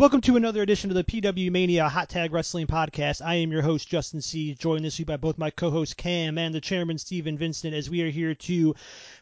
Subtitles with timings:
[0.00, 3.20] Welcome to another edition of the PWMania Hot Tag Wrestling Podcast.
[3.22, 6.38] I am your host, Justin C., joined this week by both my co host, Cam
[6.38, 8.74] and the chairman, Steven Vincent, as we are here to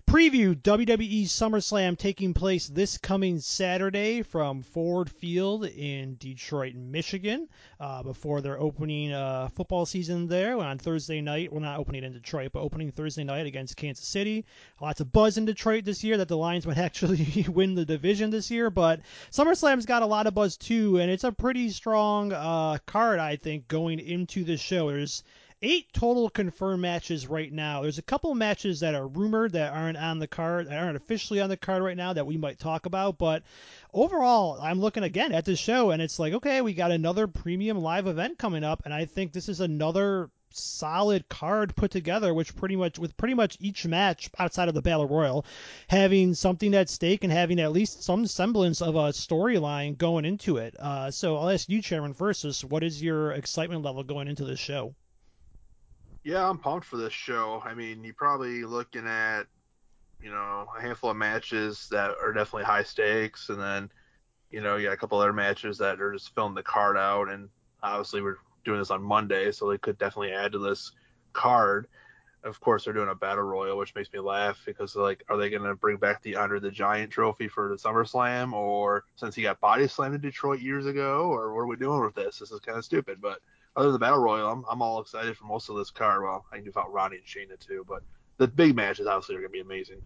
[0.07, 7.49] preview WWE SummerSlam taking place this coming Saturday from Ford Field in Detroit, Michigan,
[7.81, 11.53] uh, before their opening uh, football season there on Thursday night.
[11.53, 14.47] Well, not opening in Detroit, but opening Thursday night against Kansas City.
[14.81, 18.31] Lots of buzz in Detroit this year that the Lions might actually win the division
[18.31, 19.01] this year, but
[19.33, 23.19] SummerSlam's got a lot of buzz too two, and it's a pretty strong uh, card,
[23.19, 24.91] I think, going into the show.
[24.91, 25.25] There's
[25.63, 27.81] eight total confirmed matches right now.
[27.81, 31.41] There's a couple matches that are rumored that aren't on the card, that aren't officially
[31.41, 33.17] on the card right now that we might talk about.
[33.17, 33.45] But
[33.95, 37.79] overall, I'm looking again at this show, and it's like, okay, we got another premium
[37.79, 42.55] live event coming up, and I think this is another solid card put together, which
[42.57, 45.45] pretty much with pretty much each match outside of the battle royal
[45.89, 50.57] having something at stake and having at least some semblance of a storyline going into
[50.57, 50.75] it.
[50.79, 54.61] Uh, so I'll ask you, Chairman, Versus, what is your excitement level going into this
[54.61, 54.95] show?
[56.25, 57.63] Yeah, I'm pumped for this show.
[57.65, 59.45] I mean, you're probably looking at
[60.21, 63.91] you know a handful of matches that are definitely high stakes, and then
[64.51, 67.29] you know you got a couple other matches that are just filling the card out,
[67.29, 67.49] and
[67.83, 70.93] obviously we're doing this on Monday, so they could definitely add to this
[71.33, 71.89] card.
[72.45, 75.51] Of course, they're doing a battle royal, which makes me laugh because like, are they
[75.51, 79.43] going to bring back the Andre the Giant trophy for the SummerSlam, or since he
[79.43, 82.39] got body slammed in Detroit years ago, or what are we doing with this?
[82.39, 83.21] This is kind of stupid.
[83.21, 83.41] But
[83.77, 86.23] other than the battle royal, I'm, I'm all excited for most of this card.
[86.23, 88.03] Well, I do about Ronnie and Shayna too, but
[88.39, 90.01] the big matches obviously are going to be amazing.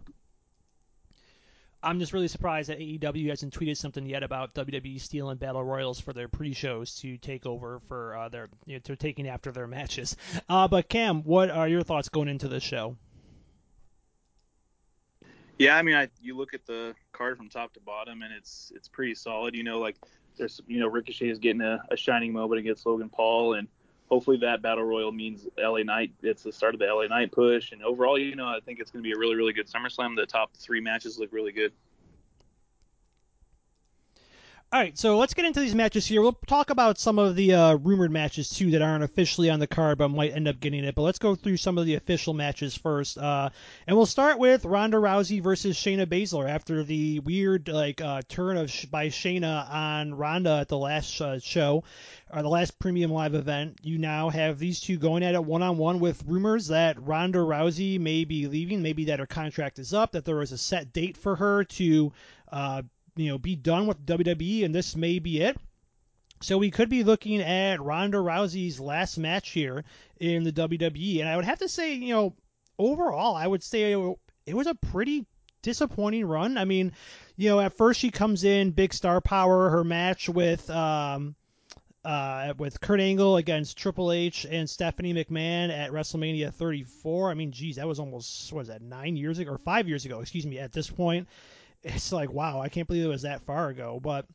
[1.83, 5.99] I'm just really surprised that AEW hasn't tweeted something yet about WWE stealing battle royals
[5.99, 9.67] for their pre-shows to take over for uh, their you know, to taking after their
[9.67, 10.15] matches.
[10.49, 12.95] Uh, but Cam, what are your thoughts going into the show?
[15.59, 18.71] Yeah, I mean, I, you look at the card from top to bottom, and it's
[18.75, 19.55] it's pretty solid.
[19.55, 19.97] You know, like
[20.37, 23.67] there's you know Ricochet is getting a, a shining moment against Logan Paul, and
[24.09, 26.11] hopefully that battle royal means LA Knight.
[26.21, 28.91] It's the start of the LA Knight push, and overall, you know, I think it's
[28.91, 30.15] going to be a really, really good SummerSlam.
[30.15, 31.71] The top three matches look really good.
[34.73, 36.19] All right, so let's get into these matches here.
[36.19, 39.67] We'll talk about some of the uh, rumored matches too that aren't officially on the
[39.67, 40.95] card but might end up getting it.
[40.95, 43.51] But let's go through some of the official matches first, uh,
[43.85, 48.57] and we'll start with Ronda Rousey versus Shayna Baszler after the weird like uh, turn
[48.57, 51.05] of by Shayna on Ronda at the last
[51.43, 51.83] show,
[52.33, 53.77] or the last premium live event.
[53.83, 57.37] You now have these two going at it one on one with rumors that Ronda
[57.37, 60.91] Rousey may be leaving, maybe that her contract is up, that there is a set
[60.93, 62.11] date for her to
[62.51, 62.81] uh,
[63.15, 65.57] you know be done with WWE, and this may be it.
[66.41, 69.85] So we could be looking at Ronda Rousey's last match here
[70.19, 72.35] in the WWE, and I would have to say, you know,
[72.77, 73.93] overall, I would say
[74.45, 75.25] it was a pretty
[75.61, 76.57] disappointing run.
[76.57, 76.91] I mean,
[77.37, 79.69] you know, at first she comes in big star power.
[79.69, 81.35] Her match with um,
[82.05, 87.31] uh, with Kurt Angle against Triple H and Stephanie McMahon at WrestleMania 34.
[87.31, 90.05] I mean, geez, that was almost what was that nine years ago or five years
[90.05, 90.19] ago?
[90.19, 90.59] Excuse me.
[90.59, 91.27] At this point,
[91.83, 93.99] it's like wow, I can't believe it was that far ago.
[94.01, 94.25] But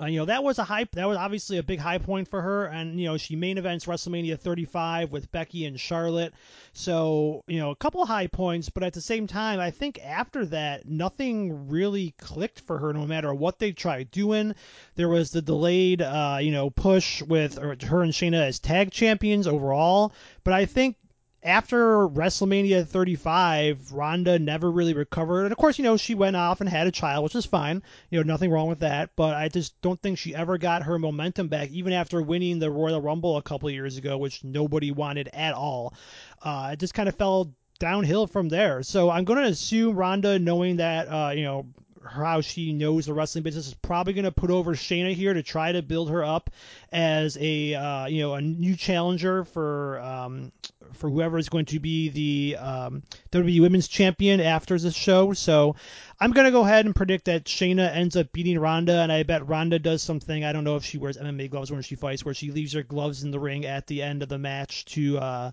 [0.00, 2.40] uh, you know that was a high that was obviously a big high point for
[2.40, 2.66] her.
[2.66, 6.32] And you know she main events WrestleMania 35 with Becky and Charlotte.
[6.72, 10.46] So you know a couple high points but at the same time I think after
[10.46, 14.54] that nothing really clicked for her no matter what they tried doing.
[14.94, 19.46] There was the delayed uh, you know push with her and Shayna as tag champions
[19.46, 20.12] overall.
[20.42, 20.96] But I think
[21.42, 25.42] after WrestleMania 35, Ronda never really recovered.
[25.44, 27.82] And of course, you know, she went off and had a child, which is fine.
[28.10, 29.10] You know, nothing wrong with that.
[29.16, 32.70] But I just don't think she ever got her momentum back, even after winning the
[32.70, 35.94] Royal Rumble a couple years ago, which nobody wanted at all.
[36.42, 38.82] Uh, it just kind of fell downhill from there.
[38.84, 41.66] So I'm going to assume Ronda, knowing that, uh, you know,
[42.04, 45.42] how she knows the wrestling business is probably going to put over Shayna here to
[45.42, 46.50] try to build her up
[46.90, 50.52] as a uh, you know a new challenger for um,
[50.94, 55.32] for whoever is going to be the um, WWE Women's Champion after the show.
[55.32, 55.76] So
[56.20, 59.22] I'm going to go ahead and predict that Shayna ends up beating Ronda, and I
[59.22, 60.44] bet Ronda does something.
[60.44, 62.82] I don't know if she wears MMA gloves when she fights, where she leaves her
[62.82, 65.18] gloves in the ring at the end of the match to.
[65.18, 65.50] Uh,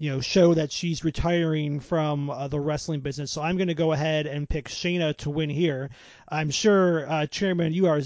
[0.00, 3.30] you know, show that she's retiring from uh, the wrestling business.
[3.30, 5.90] So I'm going to go ahead and pick Shayna to win here.
[6.26, 8.00] I'm sure, uh, Chairman, you are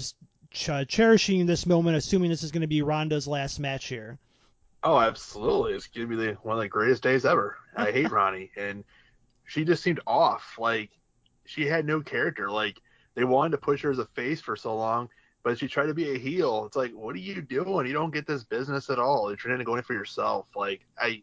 [0.51, 4.19] ch- cherishing this moment, assuming this is going to be Ronda's last match here.
[4.83, 5.71] Oh, absolutely.
[5.71, 7.55] It's going to be the, one of the greatest days ever.
[7.77, 8.51] I hate Ronnie.
[8.57, 8.83] And
[9.45, 10.57] she just seemed off.
[10.59, 10.89] Like,
[11.45, 12.51] she had no character.
[12.51, 12.81] Like,
[13.15, 15.07] they wanted to push her as a face for so long,
[15.43, 16.65] but she tried to be a heel.
[16.65, 17.87] It's like, what are you doing?
[17.87, 19.29] You don't get this business at all.
[19.29, 20.47] You're trying to go in for yourself.
[20.57, 21.21] Like, I,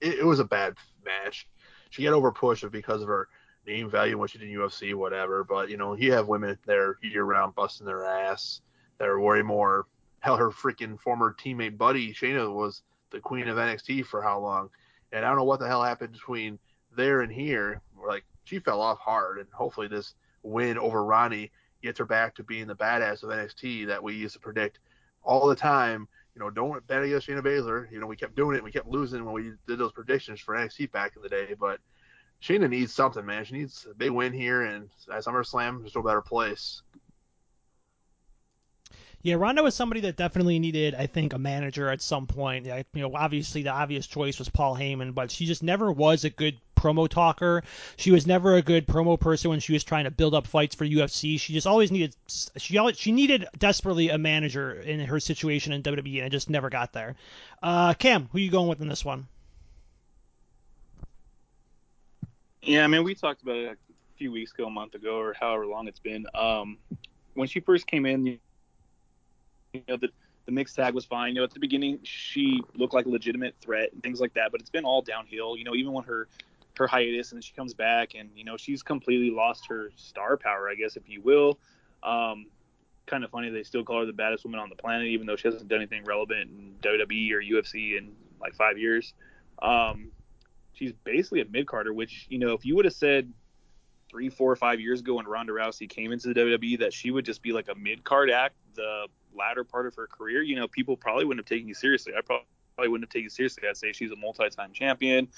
[0.00, 0.74] it, it was a bad
[1.04, 1.48] match.
[1.90, 3.28] She got over pushed because of her
[3.66, 5.44] name value when she did UFC, whatever.
[5.44, 8.60] But, you know, you have women there year round busting their ass
[8.98, 9.86] that are way more.
[10.20, 14.68] Hell, her freaking former teammate buddy Shayna was the queen of NXT for how long,
[15.12, 16.58] and I don't know what the hell happened between
[16.94, 17.80] there and here.
[18.06, 21.50] Like she fell off hard, and hopefully this win over Ronnie
[21.82, 24.78] gets her back to being the badass of NXT that we used to predict
[25.22, 26.08] all the time.
[26.40, 27.92] You know, don't bet against Shayna Baszler.
[27.92, 28.58] You know, we kept doing it.
[28.58, 31.54] and We kept losing when we did those predictions for NXT back in the day.
[31.58, 31.80] But
[32.42, 33.44] Shayna needs something, man.
[33.44, 36.80] She needs a big win here, and at SummerSlam, just a better place.
[39.22, 42.64] Yeah, Ronda was somebody that definitely needed, I think, a manager at some point.
[42.64, 46.30] you know, obviously the obvious choice was Paul Heyman, but she just never was a
[46.30, 47.62] good promo talker.
[47.96, 50.74] She was never a good promo person when she was trying to build up fights
[50.74, 51.38] for UFC.
[51.38, 52.16] She just always needed
[52.56, 56.48] she always, she needed desperately a manager in her situation in WWE, and it just
[56.48, 57.16] never got there.
[57.62, 59.28] Uh, Cam, who are you going with in this one?
[62.62, 63.76] Yeah, I mean, we talked about it a
[64.16, 66.26] few weeks ago, a month ago, or however long it's been.
[66.34, 66.78] Um,
[67.34, 68.38] when she first came in,
[69.72, 70.08] you know, the
[70.46, 71.34] the mixed tag was fine.
[71.34, 74.50] You know, at the beginning, she looked like a legitimate threat and things like that.
[74.50, 75.56] But it's been all downhill.
[75.56, 76.28] You know, even when her
[76.78, 80.36] her hiatus and then she comes back and you know she's completely lost her star
[80.36, 81.58] power, I guess if you will.
[82.02, 82.46] Um,
[83.06, 85.36] kind of funny they still call her the baddest woman on the planet, even though
[85.36, 89.12] she hasn't done anything relevant in WWE or UFC in like five years.
[89.60, 90.10] Um,
[90.72, 93.30] she's basically a mid carder, which you know if you would have said
[94.08, 97.10] three, four, or five years ago when Ronda Rousey came into the WWE that she
[97.10, 99.06] would just be like a mid card act the
[99.36, 102.12] latter part of her career, you know, people probably wouldn't have taken you seriously.
[102.16, 102.44] I probably
[102.88, 103.64] wouldn't have taken you seriously.
[103.68, 105.28] I'd say she's a multi time champion,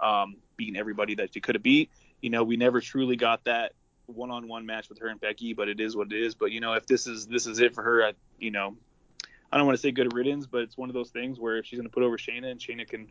[0.00, 1.90] um, beating everybody that she could have beat.
[2.20, 3.72] You know, we never truly got that
[4.06, 6.34] one on one match with her and Becky, but it is what it is.
[6.34, 8.76] But you know, if this is this is it for her, I, you know,
[9.50, 11.66] I don't want to say good riddance, but it's one of those things where if
[11.66, 13.08] she's going to put over Shayna and Shayna can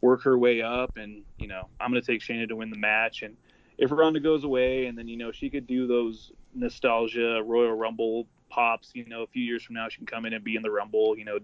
[0.00, 2.78] work her way up, and you know, I'm going to take Shayna to win the
[2.78, 3.22] match.
[3.22, 3.36] And
[3.78, 8.26] if Ronda goes away, and then you know she could do those nostalgia Royal Rumble
[8.50, 10.62] pops, you know, a few years from now she can come in and be in
[10.62, 11.38] the Rumble, you know,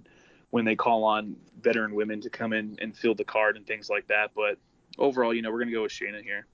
[0.51, 3.89] when they call on veteran women to come in and fill the card and things
[3.89, 4.33] like that.
[4.35, 4.59] But
[4.99, 6.47] overall, you know, we're going to go with Shayna here.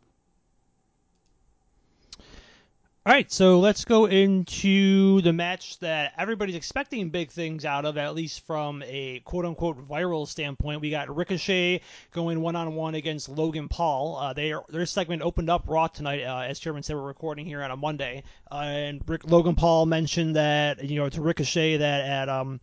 [3.04, 7.98] All right, so let's go into the match that everybody's expecting big things out of,
[7.98, 10.80] at least from a quote unquote viral standpoint.
[10.80, 11.80] We got Ricochet
[12.12, 14.18] going one on one against Logan Paul.
[14.18, 17.44] Uh, they are, their segment opened up Raw tonight, uh, as Chairman said, we're recording
[17.44, 18.22] here on a Monday.
[18.52, 22.60] Uh, and Rick, Logan Paul mentioned that, you know, to Ricochet that at, um,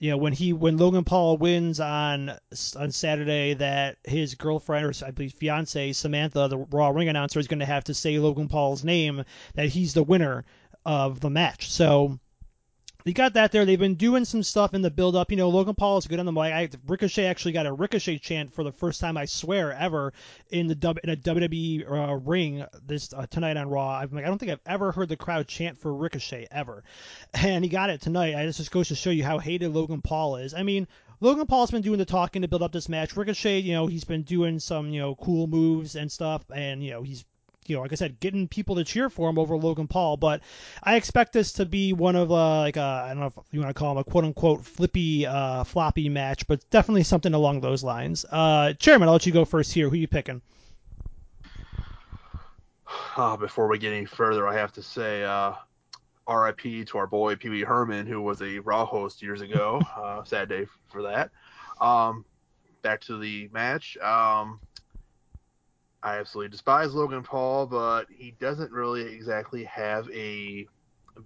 [0.00, 2.32] you know when he when Logan Paul wins on
[2.76, 7.46] on Saturday that his girlfriend or I believe fiance Samantha the Raw ring announcer is
[7.46, 9.24] going to have to say Logan Paul's name
[9.54, 10.44] that he's the winner
[10.84, 11.70] of the match.
[11.70, 12.18] So
[13.04, 13.64] they got that there.
[13.64, 15.30] They've been doing some stuff in the build up.
[15.30, 16.52] You know, Logan Paul is good on the mic.
[16.52, 20.12] I, Ricochet actually got a Ricochet chant for the first time I swear ever
[20.50, 23.98] in the in a WWE uh, ring this uh, tonight on Raw.
[23.98, 26.84] I'm like, I don't think I've ever heard the crowd chant for Ricochet ever,
[27.34, 28.34] and he got it tonight.
[28.34, 30.54] I, this just goes to show you how hated Logan Paul is.
[30.54, 30.86] I mean,
[31.20, 33.16] Logan Paul's been doing the talking to build up this match.
[33.16, 36.90] Ricochet, you know, he's been doing some, you know, cool moves and stuff, and you
[36.90, 37.24] know, he's
[37.70, 40.16] you know, like I said, getting people to cheer for him over Logan Paul.
[40.16, 40.42] But
[40.82, 43.60] I expect this to be one of uh, like a, I don't know if you
[43.60, 47.60] want to call him a quote unquote flippy uh, floppy match, but definitely something along
[47.60, 48.26] those lines.
[48.30, 49.88] Uh, Chairman, I'll let you go first here.
[49.88, 50.42] Who you picking?
[53.16, 55.52] Uh, before we get any further, I have to say uh,
[56.28, 59.82] RIP to our boy Pee Wee Herman, who was a Raw host years ago.
[59.96, 61.30] uh, sad day for that.
[61.80, 62.24] Um,
[62.82, 63.96] back to the match.
[63.98, 64.60] Um,
[66.02, 70.66] I absolutely despise Logan Paul, but he doesn't really exactly have a,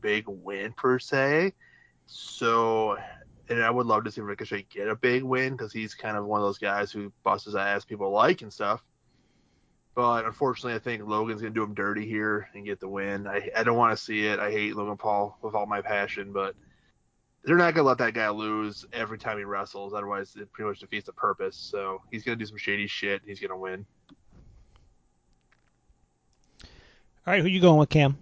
[0.00, 1.52] big win per se.
[2.06, 2.96] So,
[3.48, 6.26] and I would love to see Ricochet get a big win because he's kind of
[6.26, 8.82] one of those guys who busts his ass, people like and stuff.
[9.94, 13.28] But unfortunately, I think Logan's gonna do him dirty here and get the win.
[13.28, 14.40] I I don't want to see it.
[14.40, 16.56] I hate Logan Paul with all my passion, but
[17.44, 19.94] they're not gonna let that guy lose every time he wrestles.
[19.94, 21.56] Otherwise, it pretty much defeats the purpose.
[21.56, 23.22] So he's gonna do some shady shit.
[23.24, 23.86] he's gonna win.
[26.62, 26.68] All
[27.32, 28.18] right, who you going with, Cam?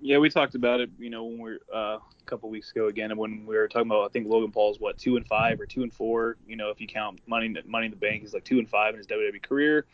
[0.00, 2.88] Yeah, we talked about it, you know, when we are uh, a couple weeks ago
[2.88, 5.66] again, when we were talking about, I think Logan Paul's what two and five or
[5.66, 6.36] two and four.
[6.46, 8.94] You know, if you count Money Money in the Bank, he's like two and five
[8.94, 9.86] in his WWE career.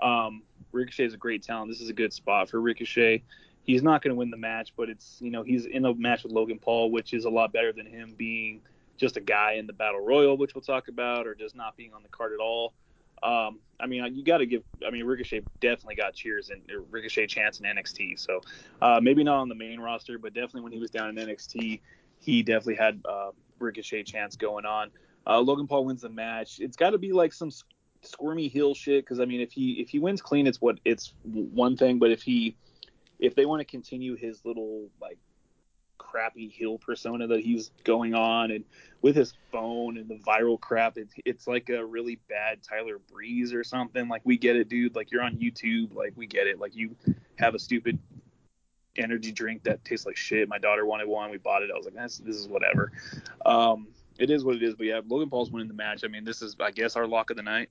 [0.00, 0.42] Um,
[0.72, 1.70] Ricochet is a great talent.
[1.70, 3.22] This is a good spot for Ricochet.
[3.62, 6.22] He's not going to win the match, but it's you know he's in a match
[6.22, 8.60] with Logan Paul, which is a lot better than him being
[8.96, 11.92] just a guy in the Battle Royal, which we'll talk about, or just not being
[11.92, 12.74] on the card at all.
[13.22, 14.62] Um, I mean, you got to give.
[14.86, 18.18] I mean, Ricochet definitely got cheers and Ricochet chance in NXT.
[18.18, 18.40] So
[18.82, 21.80] uh, maybe not on the main roster, but definitely when he was down in NXT,
[22.18, 24.90] he definitely had uh, Ricochet chance going on.
[25.26, 26.58] Uh, Logan Paul wins the match.
[26.58, 27.50] It's got to be like some
[28.02, 31.14] squirmy heel shit because I mean, if he if he wins clean, it's what it's
[31.24, 31.98] one thing.
[31.98, 32.56] But if he
[33.18, 35.18] if they want to continue his little like
[36.10, 38.64] crappy heel persona that he's going on, and
[39.02, 43.52] with his phone and the viral crap, it's it's like a really bad Tyler Breeze
[43.52, 44.08] or something.
[44.08, 44.96] Like we get it, dude.
[44.96, 46.58] Like you're on YouTube, like we get it.
[46.58, 46.96] Like you
[47.36, 47.98] have a stupid
[48.96, 50.48] energy drink that tastes like shit.
[50.48, 51.30] My daughter wanted one.
[51.30, 51.70] We bought it.
[51.72, 52.92] I was like, this, this is whatever.
[53.46, 53.88] Um,
[54.18, 54.74] it is what it is.
[54.74, 56.02] But yeah, Logan Paul's winning the match.
[56.04, 57.70] I mean, this is, I guess, our lock of the night.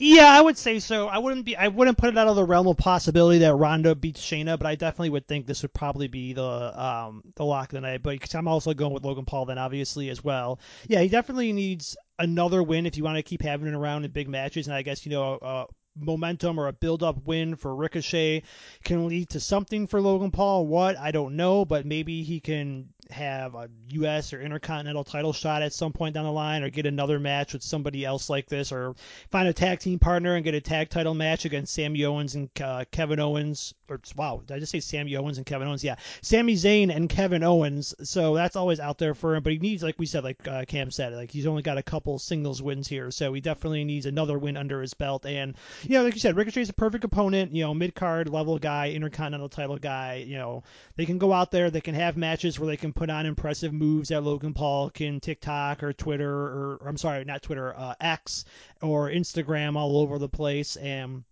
[0.00, 1.08] Yeah, I would say so.
[1.08, 1.56] I wouldn't be.
[1.56, 4.66] I wouldn't put it out of the realm of possibility that Ronda beats Shayna, but
[4.66, 6.44] I definitely would think this would probably be the
[6.80, 8.02] um the lock of the night.
[8.04, 10.60] But I'm also going with Logan Paul then, obviously as well.
[10.86, 14.12] Yeah, he definitely needs another win if you want to keep having it around in
[14.12, 14.68] big matches.
[14.68, 15.66] And I guess you know uh,
[16.00, 18.42] momentum or a build up win for Ricochet
[18.84, 20.66] can lead to something for Logan Paul.
[20.66, 24.32] What I don't know, but maybe he can have a U.S.
[24.32, 27.62] or Intercontinental title shot at some point down the line, or get another match with
[27.62, 28.94] somebody else like this, or
[29.30, 32.50] find a tag team partner and get a tag title match against Sammy Owens and
[32.62, 33.74] uh, Kevin Owens.
[33.88, 35.82] Or wow, did I just say Sammy Owens and Kevin Owens?
[35.82, 37.94] Yeah, Sammy Zayn and Kevin Owens.
[38.02, 39.42] So that's always out there for him.
[39.42, 41.82] But he needs, like we said, like uh, Cam said, like he's only got a
[41.82, 45.24] couple singles wins here, so he definitely needs another win under his belt.
[45.24, 45.56] And
[45.88, 47.54] you know, like you said, Ricochet's a perfect opponent.
[47.54, 50.24] You know, mid card level guy, Intercontinental title guy.
[50.26, 50.62] You know,
[50.96, 53.72] they can go out there, they can have matches where they can put on impressive
[53.72, 57.94] moves that Logan Paul can TikTok or Twitter or, or I'm sorry, not Twitter, uh,
[57.98, 58.44] X
[58.82, 61.24] or Instagram all over the place and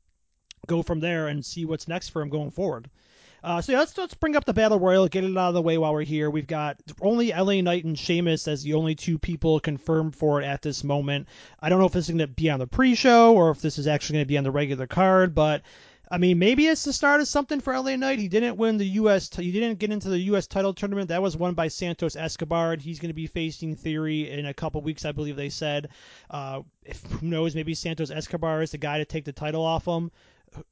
[0.66, 2.88] go from there and see what's next for him going forward.
[3.46, 5.62] Uh, so yeah, let's let's bring up the battle royal, get it out of the
[5.62, 6.28] way while we're here.
[6.28, 10.44] We've got only LA Knight and Sheamus as the only two people confirmed for it
[10.44, 11.28] at this moment.
[11.60, 13.78] I don't know if this is going to be on the pre-show or if this
[13.78, 15.62] is actually going to be on the regular card, but
[16.10, 18.18] I mean, maybe it's the start of something for LA Knight.
[18.18, 19.28] He didn't win the U.S.
[19.28, 20.48] T- he didn't get into the U.S.
[20.48, 21.10] title tournament.
[21.10, 22.74] That was won by Santos Escobar.
[22.74, 25.90] He's going to be facing Theory in a couple weeks, I believe they said.
[26.28, 27.54] Uh, if, who knows?
[27.54, 30.10] Maybe Santos Escobar is the guy to take the title off him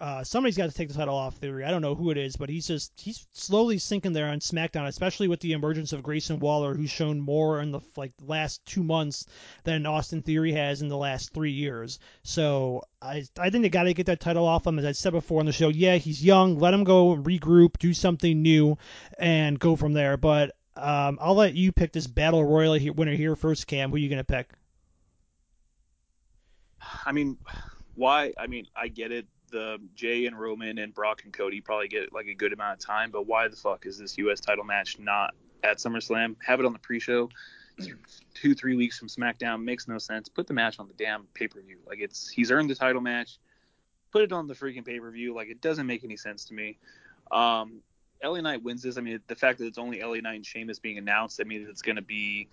[0.00, 1.64] uh, somebody's got to take the title off Theory.
[1.64, 4.86] I don't know who it is, but he's just he's slowly sinking there on SmackDown,
[4.86, 8.82] especially with the emergence of Grayson Waller, who's shown more in the like last two
[8.82, 9.26] months
[9.64, 11.98] than Austin Theory has in the last three years.
[12.22, 14.78] So I I think they got to get that title off him.
[14.78, 16.58] As I said before on the show, yeah, he's young.
[16.58, 18.78] Let him go regroup, do something new,
[19.18, 20.16] and go from there.
[20.16, 23.90] But um, I'll let you pick this battle royal winner here first, Cam.
[23.90, 24.50] Who are you gonna pick?
[27.06, 27.38] I mean,
[27.94, 28.32] why?
[28.38, 32.12] I mean, I get it the Jey and Roman and Brock and Cody probably get
[32.12, 34.40] like a good amount of time, but why the fuck is this U.S.
[34.40, 35.32] title match not
[35.62, 36.34] at SummerSlam?
[36.44, 37.30] Have it on the pre-show.
[38.34, 40.28] Two three weeks from SmackDown makes no sense.
[40.28, 41.78] Put the match on the damn pay-per-view.
[41.86, 43.38] Like it's he's earned the title match.
[44.10, 45.34] Put it on the freaking pay-per-view.
[45.34, 46.78] Like it doesn't make any sense to me.
[47.30, 47.80] Um,
[48.22, 48.98] LA Knight wins this.
[48.98, 51.66] I mean, the fact that it's only LA Knight and Sheamus being announced, I mean,
[51.68, 52.48] it's going to be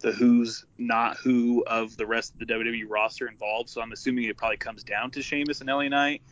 [0.00, 3.70] the who's not who of the rest of the WWE roster involved.
[3.70, 6.22] So I'm assuming it probably comes down to Sheamus and LA Knight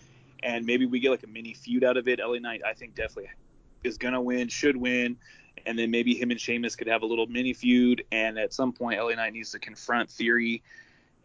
[0.43, 2.21] and maybe we get like a mini feud out of it.
[2.21, 3.31] LA Knight, I think, definitely
[3.85, 5.17] is gonna win, should win,
[5.67, 8.05] and then maybe him and Sheamus could have a little mini feud.
[8.13, 10.63] And at some point, LA Knight needs to confront Theory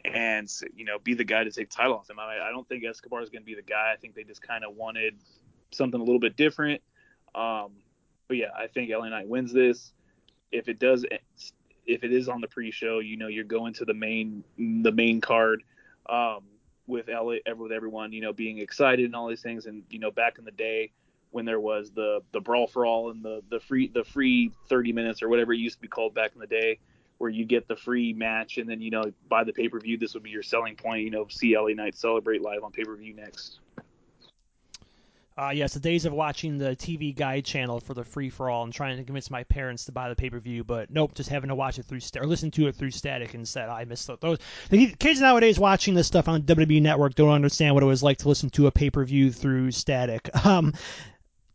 [0.06, 2.20] and you know be the guy to take title off him.
[2.20, 3.92] I, I don't think Escobar is gonna be the guy.
[3.94, 5.16] I think they just kind of wanted
[5.72, 6.82] something a little bit different.
[7.36, 7.72] Um,
[8.28, 9.94] but yeah, I think LA Knight wins this.
[10.52, 11.06] If it does,
[11.86, 15.22] if it is on the pre-show, you know, you're going to the main the main
[15.22, 15.64] card.
[16.08, 16.44] Um,
[16.88, 19.66] with LA, uh, with everyone, you know, being excited and all these things.
[19.66, 20.92] And you know, back in the day
[21.32, 24.94] when there was the the brawl for all and the the free the free 30
[24.94, 26.80] minutes or whatever it used to be called back in the day,
[27.18, 29.98] where you get the free match and then you know buy the pay per view.
[29.98, 31.04] This would be your selling point.
[31.04, 33.60] You know, see LA Knight celebrate live on pay per view next.
[35.38, 38.64] Uh, yes, the days of watching the TV Guide channel for the free for all
[38.64, 41.30] and trying to convince my parents to buy the pay per view, but nope, just
[41.30, 43.70] having to watch it through st- or listen to it through static instead.
[43.70, 44.40] I miss those.
[44.72, 48.18] The kids nowadays watching this stuff on WWE Network don't understand what it was like
[48.20, 50.30] to listen to a pay per view through static.
[50.48, 50.74] Um,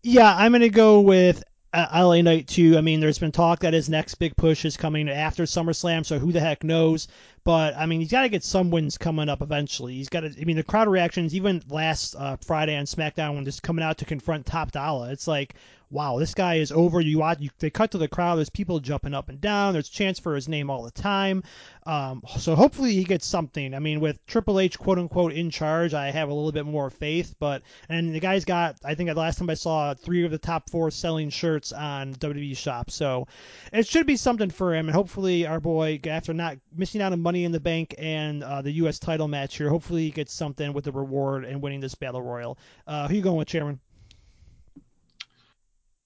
[0.02, 1.42] yeah, I'm gonna go with
[1.74, 2.76] LA Knight too.
[2.76, 6.18] I mean, there's been talk that his next big push is coming after SummerSlam, so
[6.18, 7.08] who the heck knows?
[7.44, 9.94] But I mean, he's got to get some wins coming up eventually.
[9.94, 10.34] He's got to.
[10.38, 13.98] I mean, the crowd reactions, even last uh, Friday on SmackDown when just coming out
[13.98, 15.54] to confront Top Dollar, it's like,
[15.92, 17.00] wow, this guy is over.
[17.00, 18.36] You watch, you, they cut to the crowd.
[18.36, 19.74] There's people jumping up and down.
[19.74, 21.44] There's chants for his name all the time.
[21.84, 23.74] Um, so hopefully he gets something.
[23.74, 26.88] I mean, with Triple H quote unquote in charge, I have a little bit more
[26.90, 27.34] faith.
[27.38, 30.38] But and the guy's got, I think the last time I saw three of the
[30.38, 32.90] top four selling shirts on WWE Shop.
[32.90, 33.28] So
[33.72, 34.88] it should be something for him.
[34.88, 38.62] And hopefully our boy, after not missing out on Money in the Bank and uh,
[38.62, 38.98] the U.S.
[38.98, 42.56] title match here, hopefully he gets something with the reward and winning this battle royal.
[42.86, 43.78] Uh, who you going with, Chairman?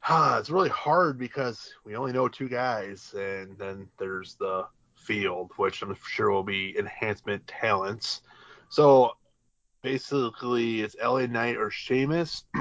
[0.08, 5.50] Ah, it's really hard because we only know two guys, and then there's the field,
[5.56, 8.22] which I'm sure will be enhancement talents.
[8.68, 9.12] So
[9.82, 12.44] basically, it's LA Knight or Sheamus.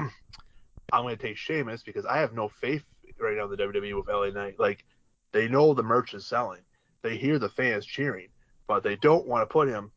[0.92, 2.84] I'm going to take Sheamus because I have no faith
[3.18, 4.58] right now in the WWE with LA Knight.
[4.58, 4.84] Like,
[5.32, 6.62] they know the merch is selling,
[7.02, 8.28] they hear the fans cheering,
[8.66, 9.90] but they don't want to put him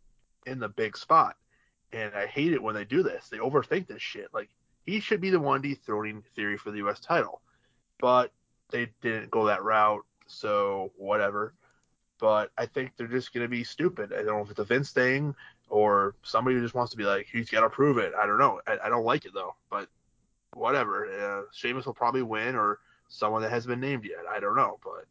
[0.45, 1.35] in the big spot.
[1.91, 3.29] And I hate it when they do this.
[3.29, 4.27] They overthink this shit.
[4.33, 4.49] Like,
[4.89, 7.00] he should be the one dethroning Theory for the U.S.
[7.00, 7.41] title.
[8.00, 8.31] But
[8.72, 11.53] they didn't go that route, so whatever.
[12.19, 14.12] But I think they're just going to be stupid.
[14.13, 15.36] I don't know if it's a Vince thing
[15.69, 18.13] or somebody who just wants to be like, he's got to prove it.
[18.19, 18.60] I don't know.
[18.67, 19.88] I, I, don't like it though, but
[20.53, 21.05] whatever.
[21.05, 24.25] Uh, Sheamus will probably win or someone that hasn't been named yet.
[24.29, 25.05] I don't know, but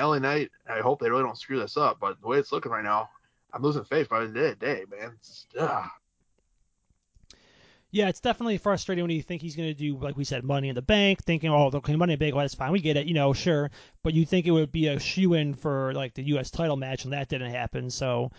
[0.00, 1.98] LA Knight, I hope they really don't screw this up.
[2.00, 3.10] But the way it's looking right now,
[3.52, 5.12] I'm losing faith by the day, man.
[5.18, 5.46] It's,
[7.90, 10.68] yeah, it's definitely frustrating when you think he's going to do, like we said, Money
[10.68, 12.96] in the Bank, thinking, oh, okay, Money in the Bank, well, that's fine, we get
[12.96, 13.70] it, you know, sure.
[14.02, 16.50] But you think it would be a shoe in for like the U.S.
[16.50, 17.90] title match, and that didn't happen.
[17.90, 18.30] So,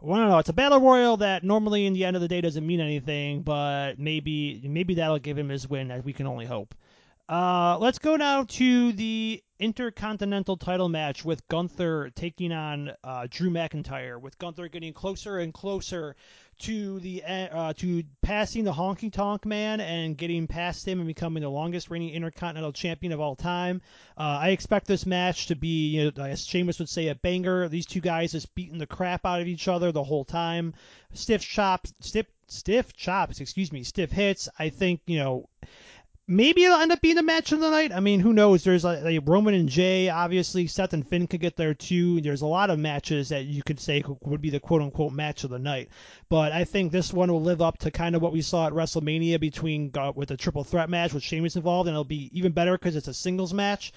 [0.00, 0.38] well, I don't know.
[0.38, 3.42] It's a battle royal that normally, in the end of the day, doesn't mean anything,
[3.42, 5.90] but maybe maybe that'll give him his win.
[5.90, 6.74] As we can only hope.
[7.28, 13.50] Uh, let's go now to the Intercontinental title match with Gunther taking on uh, Drew
[13.50, 16.14] McIntyre, with Gunther getting closer and closer
[16.58, 21.42] to the uh, to passing the Honky Tonk Man and getting past him and becoming
[21.42, 23.80] the longest reigning Intercontinental Champion of all time.
[24.16, 27.68] Uh, I expect this match to be, you know, as Sheamus would say, a banger.
[27.68, 30.74] These two guys just beating the crap out of each other the whole time.
[31.14, 34.48] Stiff chops, stiff stiff chops, excuse me, stiff hits.
[34.58, 35.48] I think you know
[36.28, 37.92] maybe it'll end up being the match of the night.
[37.92, 38.64] I mean, who knows?
[38.64, 40.66] There's like Roman and Jey, obviously.
[40.66, 42.20] Seth and Finn could get there too.
[42.20, 45.44] There's a lot of matches that you could say would be the quote unquote match
[45.44, 45.88] of the night.
[46.28, 48.72] But I think this one will live up to kind of what we saw at
[48.72, 52.52] WrestleMania between uh, with the triple threat match with Sheamus involved, and it'll be even
[52.52, 53.92] better because it's a singles match.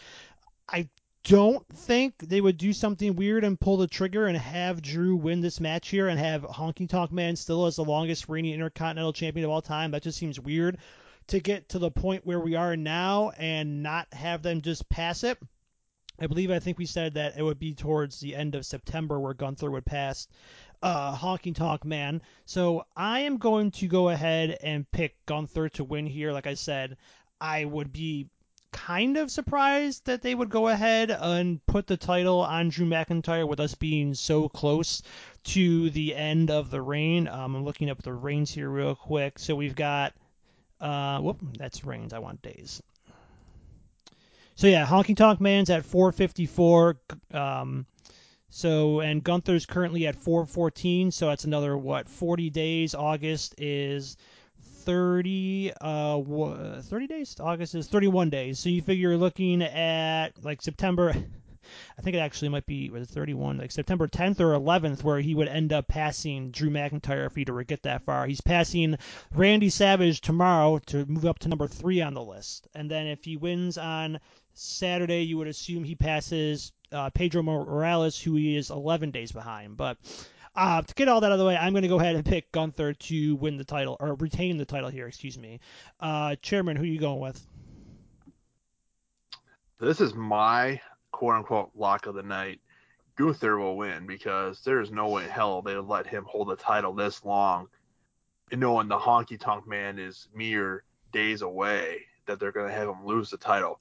[0.67, 0.87] I
[1.23, 5.41] don't think they would do something weird and pull the trigger and have Drew win
[5.41, 9.45] this match here and have Honky Tonk Man still as the longest reigning Intercontinental Champion
[9.45, 9.91] of all time.
[9.91, 10.77] That just seems weird
[11.29, 15.23] to get to the point where we are now and not have them just pass
[15.23, 15.37] it.
[16.19, 19.19] I believe I think we said that it would be towards the end of September
[19.19, 20.27] where Gunther would pass
[20.81, 22.21] uh, Honky Tonk Man.
[22.45, 26.33] So I am going to go ahead and pick Gunther to win here.
[26.33, 26.97] Like I said,
[27.39, 28.27] I would be
[28.71, 33.47] kind of surprised that they would go ahead and put the title on Drew McIntyre
[33.47, 35.01] with us being so close
[35.45, 37.27] to the end of the reign.
[37.27, 39.39] Um, I'm looking up the reigns here real quick.
[39.39, 40.13] So we've got
[40.79, 42.13] uh, whoop, that's rains.
[42.13, 42.81] I want days.
[44.55, 46.97] So yeah, Honky Tonk Man's at 454.
[47.33, 47.85] Um,
[48.49, 51.11] so and Gunther's currently at 414.
[51.11, 52.95] So that's another what 40 days.
[52.95, 54.17] August is
[54.83, 57.35] 30 uh 30 days.
[57.39, 58.59] August is 31 days.
[58.59, 61.13] So you figure you're looking at like September.
[61.97, 65.35] I think it actually might be was 31, like September 10th or 11th, where he
[65.35, 68.25] would end up passing Drew McIntyre if he were to get that far.
[68.25, 68.97] He's passing
[69.33, 73.23] Randy Savage tomorrow to move up to number three on the list, and then if
[73.23, 74.19] he wins on
[74.53, 79.77] Saturday, you would assume he passes uh, Pedro Morales, who he is 11 days behind.
[79.77, 79.97] But
[80.55, 82.25] uh, to get all that out of the way, I'm going to go ahead and
[82.25, 85.07] pick Gunther to win the title or retain the title here.
[85.07, 85.59] Excuse me,
[85.99, 86.75] uh, Chairman.
[86.75, 87.45] Who are you going with?
[89.79, 92.59] This is my quote unquote lock of the night,
[93.15, 96.55] Gunther will win because there's no way in hell they would let him hold the
[96.55, 97.67] title this long,
[98.51, 103.05] knowing the Honky Tonk Man is mere days away that they're going to have him
[103.05, 103.79] lose the title.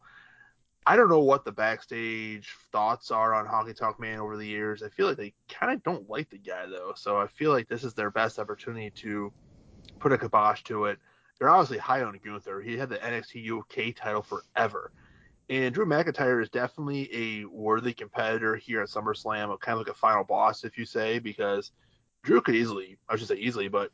[0.86, 4.82] I don't know what the backstage thoughts are on Honky Tonk Man over the years.
[4.82, 7.68] I feel like they kind of don't like the guy though, so I feel like
[7.68, 9.32] this is their best opportunity to
[9.98, 10.98] put a kibosh to it.
[11.38, 12.62] They're obviously high on Gunther.
[12.62, 14.90] He had the NXT UK title forever.
[15.50, 19.98] And Drew McIntyre is definitely a worthy competitor here at SummerSlam, kind of like a
[19.98, 21.72] final boss, if you say, because
[22.22, 23.90] Drew could easily, I should say easily, but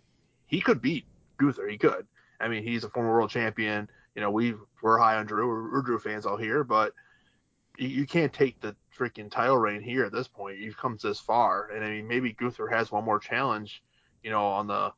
[0.47, 1.05] he could beat
[1.39, 1.69] Gunther.
[1.69, 2.07] He could.
[2.41, 3.89] I mean, he's a former world champion.
[4.17, 5.47] You know, we we're high on Drew.
[5.47, 6.93] We're, we're Drew fans all here, but
[7.79, 10.59] you, you, can't take the freaking title reign here at this point.
[10.59, 13.83] You've come this far, and I mean, maybe Gunther has one more challenge.
[14.23, 14.93] You know, on the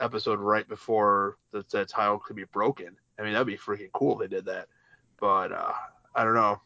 [0.00, 2.96] episode right before the, the title could be broken.
[3.18, 4.68] I mean, that'd be freaking cool if they did that.
[5.18, 5.72] But uh,
[6.16, 6.60] I don't know.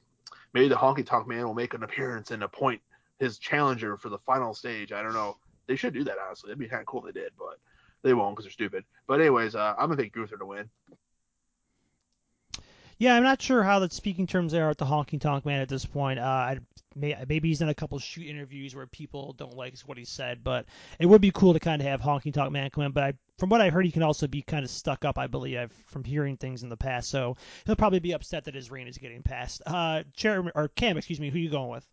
[0.54, 2.80] Maybe the Honky Tonk Man will make an appearance and appoint
[3.18, 4.92] his challenger for the final stage.
[4.92, 5.36] I don't know.
[5.66, 6.50] They should do that honestly.
[6.50, 7.58] It'd be kind of cool if they did, but
[8.02, 8.84] they won't because they're stupid.
[9.06, 10.70] But anyways, uh, I'm gonna take Gunther to win.
[13.00, 15.70] Yeah, I'm not sure how the speaking terms are at the Honky Tonk Man at
[15.70, 16.18] this point.
[16.18, 16.58] Uh, I,
[16.94, 20.44] may, maybe he's done a couple shoot interviews where people don't like what he said,
[20.44, 20.66] but
[20.98, 22.92] it would be cool to kind of have Honky Tonk Man come in.
[22.92, 25.16] But I, from what I heard, he can also be kind of stuck up.
[25.16, 28.70] I believe from hearing things in the past, so he'll probably be upset that his
[28.70, 29.62] reign is getting passed.
[29.64, 31.86] Uh, Chair or Cam, excuse me, who are you going with?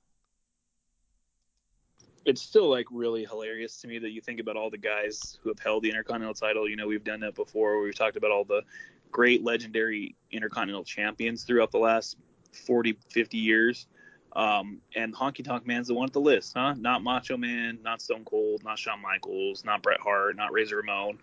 [2.28, 5.50] It's still like really hilarious to me that you think about all the guys who
[5.50, 6.70] have held the Intercontinental title.
[6.70, 7.82] You know, we've done that before.
[7.82, 8.64] We've talked about all the
[9.12, 12.18] great legendary intercontinental champions throughout the last
[12.52, 13.88] 40, 50 years.
[14.34, 16.74] Um, and Honky Tonk Man's the one at the list, huh?
[16.78, 21.20] Not Macho Man, not Stone Cold, not Shawn Michaels, not Bret Hart, not Razor Ramon.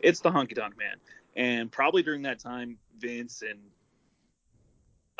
[0.00, 0.96] It's the Honky Tonk Man.
[1.36, 3.60] And probably during that time, Vince and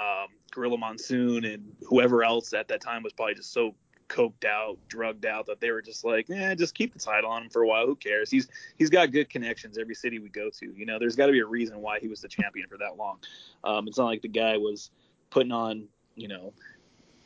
[0.00, 3.76] um, Gorilla Monsoon and whoever else at that time was probably just so
[4.08, 7.44] coked out, drugged out that they were just like, yeah, just keep the title on
[7.44, 7.86] him for a while.
[7.86, 8.30] Who cares?
[8.30, 10.66] He's he's got good connections every city we go to.
[10.66, 12.96] You know, there's got to be a reason why he was the champion for that
[12.96, 13.18] long.
[13.64, 14.90] Um, it's not like the guy was
[15.30, 16.52] putting on, you know,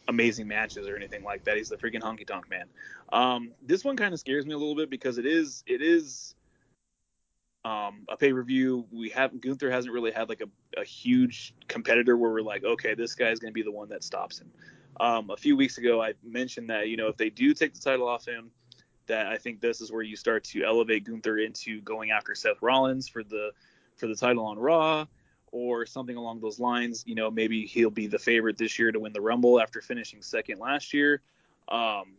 [0.09, 1.57] amazing matches or anything like that.
[1.57, 2.67] He's the freaking honky tonk man.
[3.13, 6.35] Um, this one kind of scares me a little bit because it is it is
[7.65, 8.87] um, a pay per view.
[8.91, 12.95] We have Gunther hasn't really had like a, a huge competitor where we're like, okay,
[12.95, 14.51] this guy's going to be the one that stops him.
[15.01, 17.81] Um, a few weeks ago, I mentioned that you know if they do take the
[17.81, 18.51] title off him,
[19.07, 22.61] that I think this is where you start to elevate Gunther into going after Seth
[22.61, 23.53] Rollins for the
[23.97, 25.07] for the title on Raw
[25.51, 27.05] or something along those lines.
[27.07, 30.23] You know, maybe he'll be the favorite this year to win the Rumble after finishing
[30.23, 31.21] second last year.
[31.69, 32.15] Um,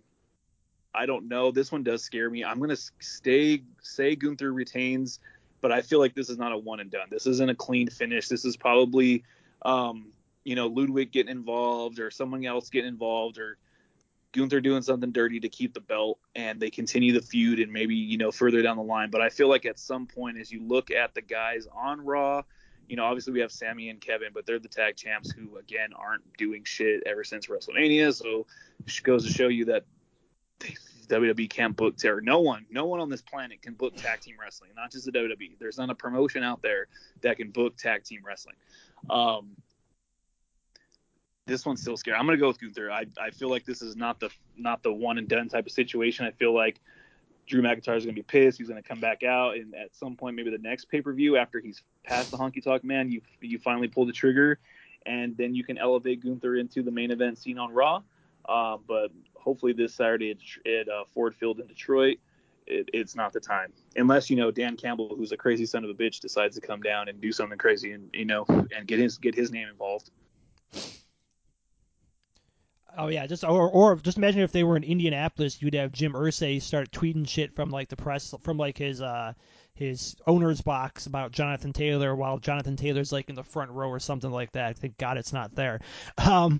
[0.95, 1.51] I don't know.
[1.51, 2.43] This one does scare me.
[2.43, 5.19] I'm gonna stay say Gunther retains,
[5.62, 7.07] but I feel like this is not a one and done.
[7.09, 8.27] This isn't a clean finish.
[8.27, 9.23] This is probably,
[9.63, 10.12] um,
[10.43, 13.58] you know, Ludwig getting involved or someone else getting involved or
[14.34, 17.95] Gunther doing something dirty to keep the belt, and they continue the feud and maybe
[17.95, 19.10] you know further down the line.
[19.10, 22.43] But I feel like at some point, as you look at the guys on Raw
[22.88, 25.93] you know, obviously we have Sammy and Kevin, but they're the tag champs who again
[25.95, 28.13] aren't doing shit ever since WrestleMania.
[28.13, 28.45] So
[28.86, 29.86] it goes to show you that
[30.60, 30.75] they,
[31.08, 34.36] WWE can't book or no one, no one on this planet can book tag team
[34.39, 35.58] wrestling, not just the WWE.
[35.60, 36.88] There's not a promotion out there
[37.21, 38.56] that can book tag team wrestling.
[39.10, 39.51] Um,
[41.45, 42.17] this one's still scary.
[42.17, 42.91] I'm gonna go with Gunther.
[42.91, 45.71] I, I feel like this is not the not the one and done type of
[45.71, 46.25] situation.
[46.25, 46.79] I feel like
[47.47, 48.58] Drew McIntyre is to be pissed.
[48.58, 51.36] He's to come back out, and at some point, maybe the next pay per view
[51.36, 54.60] after he's past the honky tonk man, you you finally pull the trigger,
[55.06, 58.01] and then you can elevate Gunther into the main event scene on Raw.
[58.47, 62.17] Uh, but hopefully this Saturday at, at uh, Ford Field in Detroit,
[62.67, 65.89] it, it's not the time, unless you know Dan Campbell, who's a crazy son of
[65.89, 68.99] a bitch, decides to come down and do something crazy and you know and get
[68.99, 70.10] his get his name involved.
[72.97, 76.13] Oh yeah, just or or just imagine if they were in Indianapolis, you'd have Jim
[76.13, 79.34] Irsay start tweeting shit from like the press from like his uh
[79.75, 83.99] his owner's box about Jonathan Taylor while Jonathan Taylor's like in the front row or
[83.99, 84.77] something like that.
[84.77, 85.79] Thank God it's not there.
[86.17, 86.60] Um,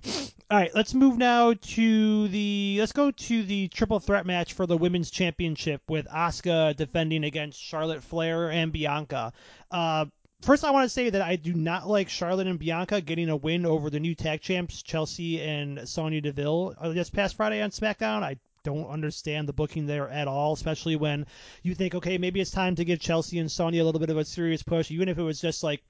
[0.50, 4.66] all right, let's move now to the let's go to the triple threat match for
[4.66, 9.32] the women's championship with Asuka defending against Charlotte Flair and Bianca.
[9.70, 10.06] Uh,
[10.44, 13.36] First, I want to say that I do not like Charlotte and Bianca getting a
[13.36, 17.70] win over the new tag champs, Chelsea and Sonya Deville, uh, this past Friday on
[17.70, 18.22] SmackDown.
[18.22, 21.24] I don't understand the booking there at all, especially when
[21.62, 24.18] you think, okay, maybe it's time to give Chelsea and Sonya a little bit of
[24.18, 25.82] a serious push, even if it was just like,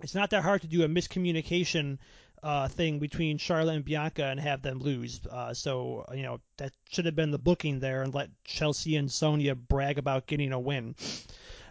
[0.00, 1.98] it's not that hard to do a miscommunication
[2.42, 5.20] uh, thing between Charlotte and Bianca and have them lose.
[5.30, 9.12] Uh, so, you know, that should have been the booking there and let Chelsea and
[9.12, 10.94] Sonya brag about getting a win.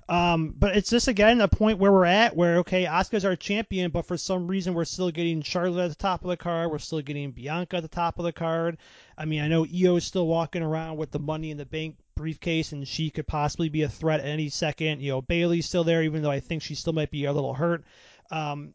[0.09, 3.91] Um, but it's just again a point where we're at where okay, Asuka's our champion,
[3.91, 6.71] but for some reason we're still getting Charlotte at the top of the card.
[6.71, 8.77] We're still getting Bianca at the top of the card.
[9.17, 11.95] I mean, I know Io is still walking around with the Money in the Bank
[12.15, 15.01] briefcase, and she could possibly be a threat at any second.
[15.01, 17.53] You know, Bayley's still there, even though I think she still might be a little
[17.53, 17.83] hurt.
[18.31, 18.73] Um,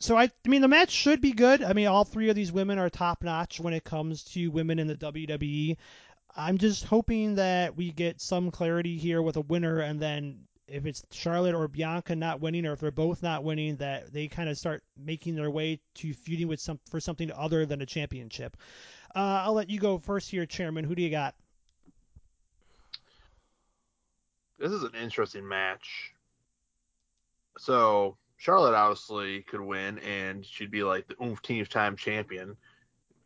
[0.00, 1.62] so I, I mean, the match should be good.
[1.62, 4.78] I mean, all three of these women are top notch when it comes to women
[4.78, 5.76] in the WWE.
[6.36, 10.86] I'm just hoping that we get some clarity here with a winner, and then if
[10.86, 14.48] it's Charlotte or Bianca not winning, or if they're both not winning, that they kind
[14.48, 18.56] of start making their way to feuding with some for something other than a championship.
[19.14, 20.84] Uh, I'll let you go first here, Chairman.
[20.84, 21.34] Who do you got?
[24.58, 26.12] This is an interesting match.
[27.58, 32.56] So Charlotte obviously could win, and she'd be like the oomph team's time champion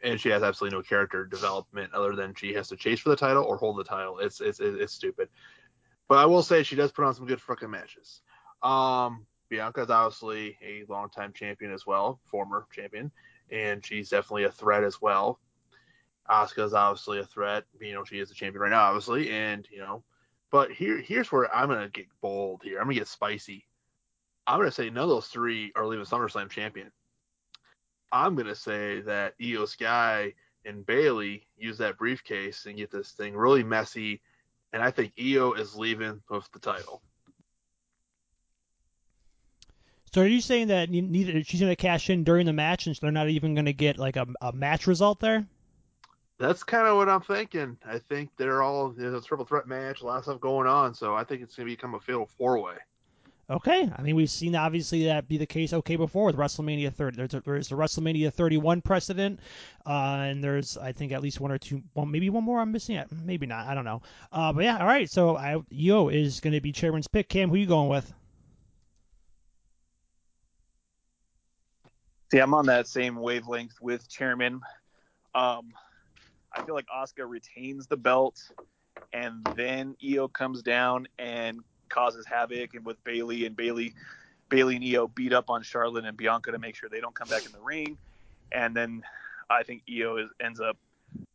[0.04, 3.16] and she has absolutely no character development other than she has to chase for the
[3.16, 4.18] title or hold the title.
[4.18, 5.28] It's it's it's stupid.
[6.08, 8.20] But I will say she does put on some good fucking matches.
[8.62, 13.10] Um, Bianca is obviously a longtime champion as well, former champion,
[13.50, 15.40] and she's definitely a threat as well.
[16.30, 17.64] Asuka is obviously a threat.
[17.80, 20.04] You know, she is a champion right now, obviously, and you know,
[20.50, 22.78] but here here's where I'm gonna get bold here.
[22.78, 23.66] I'm gonna get spicy.
[24.46, 26.92] I'm gonna say none of those three are leaving SummerSlam champion.
[28.14, 33.34] I'm gonna say that Io Sky and Bayley use that briefcase and get this thing
[33.36, 34.20] really messy,
[34.72, 37.02] and I think Io is leaving with the title.
[40.12, 42.94] So are you saying that neither she's going to cash in during the match, and
[42.94, 45.44] so they're not even going to get like a, a match result there?
[46.38, 47.76] That's kind of what I'm thinking.
[47.84, 50.94] I think they're all there's a triple threat match, a lot of stuff going on,
[50.94, 52.76] so I think it's going to become a fatal four way.
[53.50, 55.74] Okay, I mean we've seen obviously that be the case.
[55.74, 59.38] Okay, before with WrestleMania 30, there's a, there's the WrestleMania 31 precedent,
[59.84, 62.72] uh, and there's I think at least one or two, well maybe one more I'm
[62.72, 62.96] missing.
[62.96, 63.08] It.
[63.12, 64.00] Maybe not, I don't know.
[64.32, 65.10] Uh, but yeah, all right.
[65.10, 67.28] So I, Io is going to be chairman's pick.
[67.28, 68.10] Cam, who are you going with?
[72.32, 74.62] See, I'm on that same wavelength with chairman.
[75.34, 75.70] Um,
[76.56, 78.40] I feel like Asuka retains the belt,
[79.12, 81.60] and then Io comes down and
[81.94, 83.94] causes havoc, and with Bayley and Bayley,
[84.48, 87.28] Bayley and Io beat up on Charlotte and Bianca to make sure they don't come
[87.28, 87.96] back in the ring,
[88.52, 89.02] and then
[89.48, 90.76] I think Io is, ends up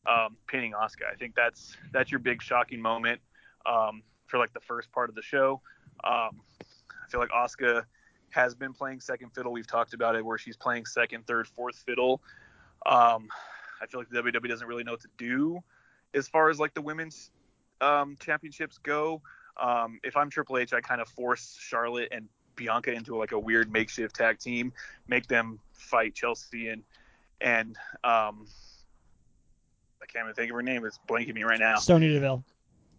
[0.05, 1.11] um, pinning Asuka.
[1.11, 3.21] I think that's that's your big shocking moment
[3.65, 5.61] um, for like the first part of the show.
[6.03, 6.41] Um,
[6.91, 7.83] I feel like Asuka
[8.31, 9.51] has been playing second fiddle.
[9.51, 12.21] We've talked about it where she's playing second, third, fourth fiddle.
[12.85, 13.27] Um,
[13.81, 15.63] I feel like the WWE doesn't really know what to do
[16.13, 17.31] as far as like the women's
[17.81, 19.21] um, championships go.
[19.59, 23.39] Um, if I'm Triple H, I kind of force Charlotte and Bianca into like a
[23.39, 24.73] weird makeshift tag team,
[25.07, 26.83] make them fight Chelsea and
[27.41, 28.47] and um,
[30.01, 30.85] I can't even think of her name.
[30.85, 31.77] It's blanking me right now.
[31.77, 32.43] Sonya Deville.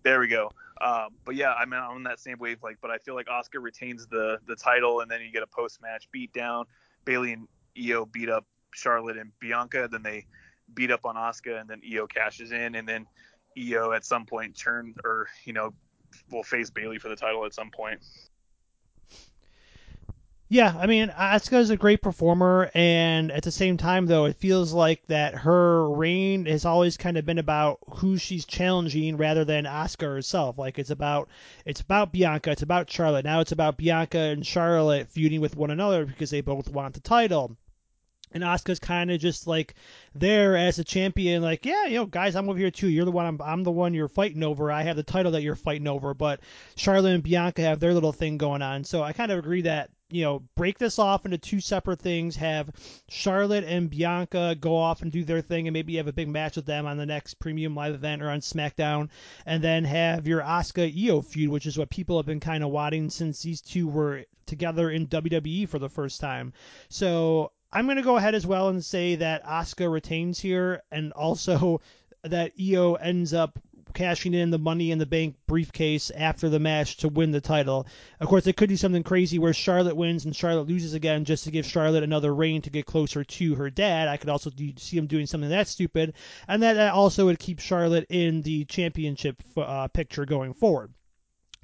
[0.02, 0.50] There we go.
[0.80, 2.78] Um, but yeah, I'm on that same wavelength.
[2.80, 5.82] But I feel like Asuka retains the the title, and then you get a post
[5.82, 6.64] match beat down.
[7.04, 9.88] Bayley and Io beat up Charlotte and Bianca.
[9.90, 10.26] Then they
[10.72, 13.06] beat up on Asuka, and then Io cashes in, and then
[13.58, 15.74] Io at some point turn or you know
[16.30, 18.00] will face Bayley for the title at some point.
[20.52, 24.34] Yeah, I mean, Asuka is a great performer, and at the same time, though, it
[24.34, 29.44] feels like that her reign has always kind of been about who she's challenging rather
[29.44, 30.58] than Asuka herself.
[30.58, 31.28] Like it's about
[31.64, 33.24] it's about Bianca, it's about Charlotte.
[33.24, 37.00] Now it's about Bianca and Charlotte feuding with one another because they both want the
[37.00, 37.56] title.
[38.32, 39.74] And Asuka's kind of just like
[40.14, 42.88] there as a champion, like, yeah, you know, guys, I'm over here too.
[42.88, 44.70] You're the one, I'm, I'm the one you're fighting over.
[44.70, 46.40] I have the title that you're fighting over, but
[46.76, 48.84] Charlotte and Bianca have their little thing going on.
[48.84, 52.36] So I kind of agree that, you know, break this off into two separate things.
[52.36, 52.70] Have
[53.08, 56.56] Charlotte and Bianca go off and do their thing and maybe have a big match
[56.56, 59.08] with them on the next premium live event or on SmackDown.
[59.46, 62.70] And then have your Asuka Io feud, which is what people have been kind of
[62.70, 66.52] wanting since these two were together in WWE for the first time.
[66.88, 71.12] So I'm going to go ahead as well and say that Asuka retains here, and
[71.12, 71.80] also
[72.22, 73.58] that Io ends up
[73.92, 77.86] cashing in the Money in the Bank briefcase after the match to win the title.
[78.20, 81.44] Of course, they could do something crazy where Charlotte wins and Charlotte loses again just
[81.44, 84.08] to give Charlotte another reign to get closer to her dad.
[84.08, 86.14] I could also do, see them doing something that stupid,
[86.48, 90.92] and that, that also would keep Charlotte in the championship uh, picture going forward.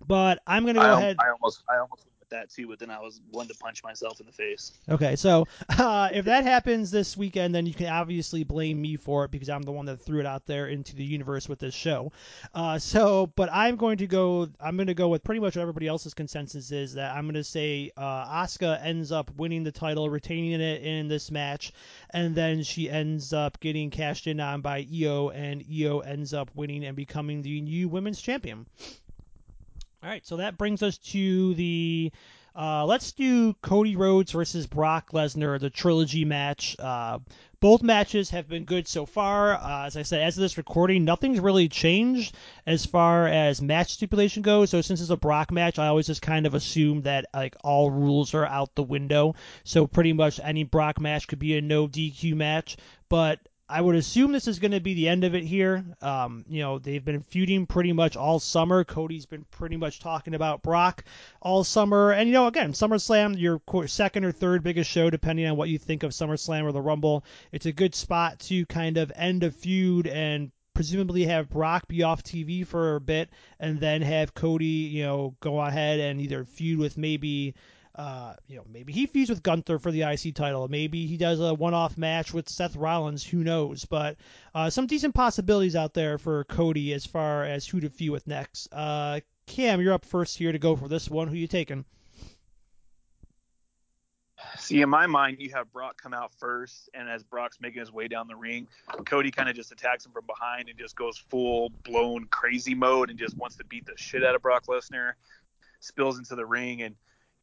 [0.04, 1.16] But I'm going to go I, ahead.
[1.18, 4.26] I almost, I almost that too, but then I was one to punch myself in
[4.26, 4.72] the face.
[4.88, 5.46] Okay, so
[5.78, 9.48] uh, if that happens this weekend, then you can obviously blame me for it because
[9.48, 12.12] I'm the one that threw it out there into the universe with this show.
[12.54, 14.48] Uh, so, but I'm going to go.
[14.60, 17.44] I'm going to go with pretty much everybody else's consensus is that I'm going to
[17.44, 21.72] say uh, Asuka ends up winning the title, retaining it in this match,
[22.10, 26.50] and then she ends up getting cashed in on by Io, and Io ends up
[26.54, 28.66] winning and becoming the new women's champion.
[30.06, 32.12] All right, so that brings us to the.
[32.54, 36.76] Uh, let's do Cody Rhodes versus Brock Lesnar, the trilogy match.
[36.78, 37.18] Uh,
[37.58, 39.54] both matches have been good so far.
[39.54, 43.94] Uh, as I said, as of this recording, nothing's really changed as far as match
[43.94, 44.70] stipulation goes.
[44.70, 47.90] So since it's a Brock match, I always just kind of assume that like all
[47.90, 49.34] rules are out the window.
[49.64, 52.76] So pretty much any Brock match could be a no DQ match.
[53.08, 55.84] But I would assume this is going to be the end of it here.
[56.00, 58.84] Um, you know, they've been feuding pretty much all summer.
[58.84, 61.04] Cody's been pretty much talking about Brock
[61.42, 62.12] all summer.
[62.12, 65.78] And, you know, again, SummerSlam, your second or third biggest show, depending on what you
[65.78, 67.24] think of SummerSlam or the Rumble.
[67.50, 72.04] It's a good spot to kind of end a feud and presumably have Brock be
[72.04, 76.44] off TV for a bit and then have Cody, you know, go ahead and either
[76.44, 77.54] feud with maybe
[77.96, 80.68] uh, you know, maybe he feuds with Gunther for the IC title.
[80.68, 83.24] Maybe he does a one-off match with Seth Rollins.
[83.24, 83.86] Who knows?
[83.86, 84.16] But
[84.54, 88.26] uh, some decent possibilities out there for Cody as far as who to feud with
[88.26, 88.68] next.
[88.70, 91.28] Uh, Cam, you're up first here to go for this one.
[91.28, 91.86] Who you taking?
[94.58, 97.92] See, in my mind, you have Brock come out first, and as Brock's making his
[97.92, 98.68] way down the ring,
[99.06, 103.08] Cody kind of just attacks him from behind and just goes full blown crazy mode
[103.08, 105.12] and just wants to beat the shit out of Brock Lesnar.
[105.80, 106.94] Spills into the ring and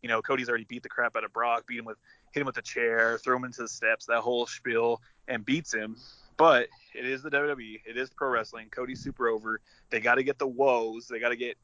[0.03, 1.97] you know, Cody's already beat the crap out of Brock, beat him with
[2.33, 5.73] hit him with a chair, throw him into the steps, that whole spiel, and beats
[5.73, 5.95] him.
[6.35, 7.81] But it is the WWE.
[7.85, 8.67] It is pro wrestling.
[8.69, 9.61] Cody's super over.
[9.89, 11.07] They got to get the woes.
[11.07, 11.57] They got to get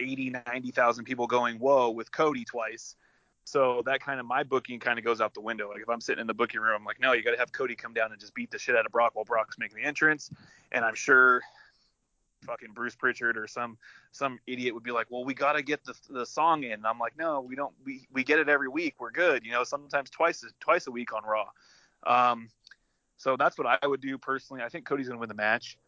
[0.00, 2.96] 80, 90,000 people going whoa with Cody twice.
[3.44, 5.68] So that kind of my booking kind of goes out the window.
[5.68, 7.52] Like if I'm sitting in the booking room, I'm like, no, you got to have
[7.52, 9.84] Cody come down and just beat the shit out of Brock while Brock's making the
[9.84, 10.30] entrance.
[10.72, 11.42] And I'm sure
[12.44, 13.76] fucking Bruce Pritchard or some
[14.12, 16.72] some idiot would be like, well, we got to get the the song in.
[16.72, 17.74] And I'm like, no, we don't.
[17.84, 18.96] We we get it every week.
[18.98, 19.44] We're good.
[19.44, 21.48] You know, sometimes twice twice a week on Raw.
[22.06, 22.48] Um,
[23.16, 24.62] so that's what I would do personally.
[24.62, 25.78] I think Cody's gonna win the match.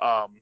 [0.00, 0.40] Um,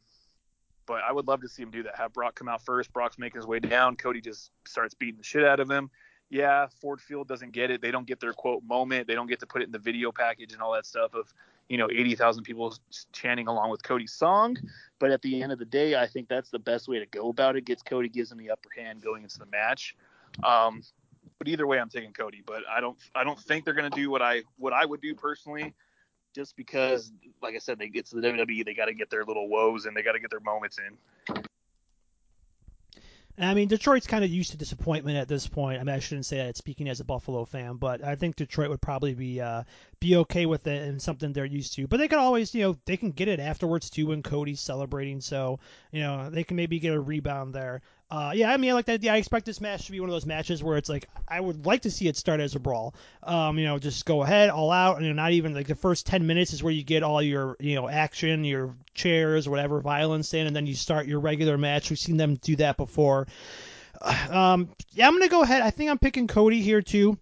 [0.86, 1.96] but I would love to see him do that.
[1.96, 2.92] Have Brock come out first.
[2.92, 3.96] Brock's making his way down.
[3.96, 5.90] Cody just starts beating the shit out of him.
[6.28, 7.82] Yeah, Ford Field doesn't get it.
[7.82, 9.06] They don't get their quote moment.
[9.06, 11.32] They don't get to put it in the video package and all that stuff of
[11.72, 12.76] you know 80,000 people
[13.14, 14.58] chanting along with Cody's song.
[14.98, 17.30] But at the end of the day, I think that's the best way to go
[17.30, 17.64] about it.
[17.64, 19.96] Gets Cody gives him the upper hand going into the match.
[20.44, 20.82] Um,
[21.38, 22.42] but either way, I'm taking Cody.
[22.46, 25.14] But I don't I don't think they're gonna do what I what I would do
[25.14, 25.72] personally.
[26.34, 29.22] Just because, like I said, they get to the WWE, they got to get their
[29.22, 31.44] little woes and they got to get their moments in.
[33.42, 35.80] And I mean, Detroit's kind of used to disappointment at this point.
[35.80, 38.70] I mean, I shouldn't say that speaking as a Buffalo fan, but I think Detroit
[38.70, 39.64] would probably be uh,
[39.98, 41.88] be okay with it and something they're used to.
[41.88, 45.20] But they could always, you know, they can get it afterwards too when Cody's celebrating.
[45.20, 45.58] So,
[45.90, 47.82] you know, they can maybe get a rebound there.
[48.12, 49.02] Uh, yeah, I mean, I like that.
[49.02, 51.40] Yeah, I expect this match to be one of those matches where it's like I
[51.40, 52.94] would like to see it start as a brawl.
[53.22, 55.74] Um, you know, just go ahead, all out, and you know, not even like the
[55.74, 59.80] first ten minutes is where you get all your you know action, your chairs, whatever
[59.80, 61.88] violence in, and then you start your regular match.
[61.88, 63.26] We've seen them do that before.
[64.30, 65.62] Um, yeah, I'm gonna go ahead.
[65.62, 67.18] I think I'm picking Cody here too.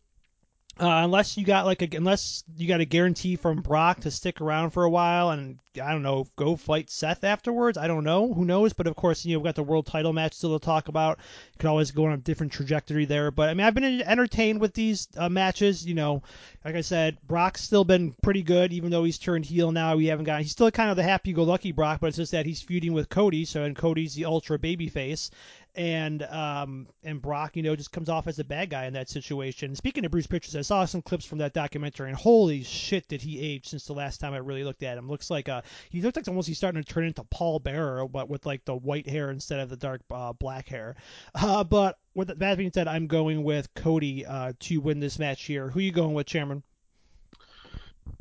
[0.79, 4.41] Uh, unless you got like a unless you got a guarantee from Brock to stick
[4.41, 7.77] around for a while and I don't know go fight Seth afterwards.
[7.77, 10.13] I don't know who knows, but of course you know we've got the world title
[10.13, 11.19] match still to talk about.
[11.53, 14.61] You can always go on a different trajectory there, but I mean I've been entertained
[14.61, 15.85] with these uh, matches.
[15.85, 16.23] You know,
[16.65, 19.97] like I said, Brock's still been pretty good even though he's turned heel now.
[19.97, 22.63] We haven't got he's still kind of the happy-go-lucky Brock, but it's just that he's
[22.63, 25.31] feuding with Cody, so and Cody's the ultra baby face,
[25.75, 29.09] and um, and Brock, you know, just comes off as a bad guy in that
[29.09, 29.75] situation.
[29.77, 33.23] Speaking of Bruce Prichard, I saw some clips from that documentary, and holy shit, did
[33.23, 35.09] he age since the last time I really looked at him?
[35.09, 38.29] Looks like uh, he looks like almost he's starting to turn into Paul Bearer, but
[38.29, 40.97] with like the white hair instead of the dark uh, black hair.
[41.51, 45.45] Uh, but with that being said, I'm going with Cody uh, to win this match
[45.45, 45.69] here.
[45.69, 46.63] Who are you going with, Chairman?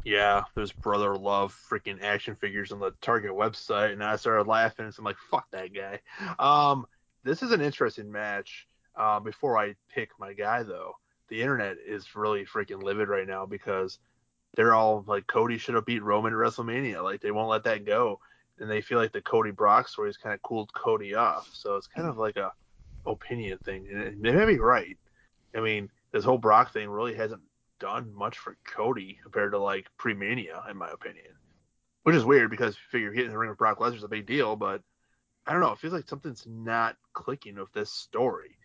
[0.04, 4.92] Yeah, there's brother love freaking action figures on the Target website, and I started laughing.
[4.92, 6.00] So I'm like, fuck that guy.
[6.40, 6.86] Um,
[7.24, 8.68] this is an interesting match.
[8.96, 10.94] Uh, before I pick my guy, though,
[11.30, 14.00] the internet is really freaking livid right now because
[14.56, 17.04] they're all like Cody should have beat Roman at WrestleMania.
[17.04, 18.20] Like they won't let that go,
[18.60, 21.50] and they feel like the Cody Brock story has kind of cooled Cody off.
[21.54, 22.52] So it's kind of like a
[23.06, 24.98] opinion thing, and they may be right.
[25.56, 27.42] I mean, this whole Brock thing really hasn't
[27.80, 31.26] done much for Cody compared to like pre-Mania, in my opinion.
[32.04, 34.26] Which is weird because you figure hitting the ring with Brock Lesnar is a big
[34.26, 34.82] deal, but
[35.50, 35.72] I don't know.
[35.72, 38.56] It feels like something's not clicking with this story.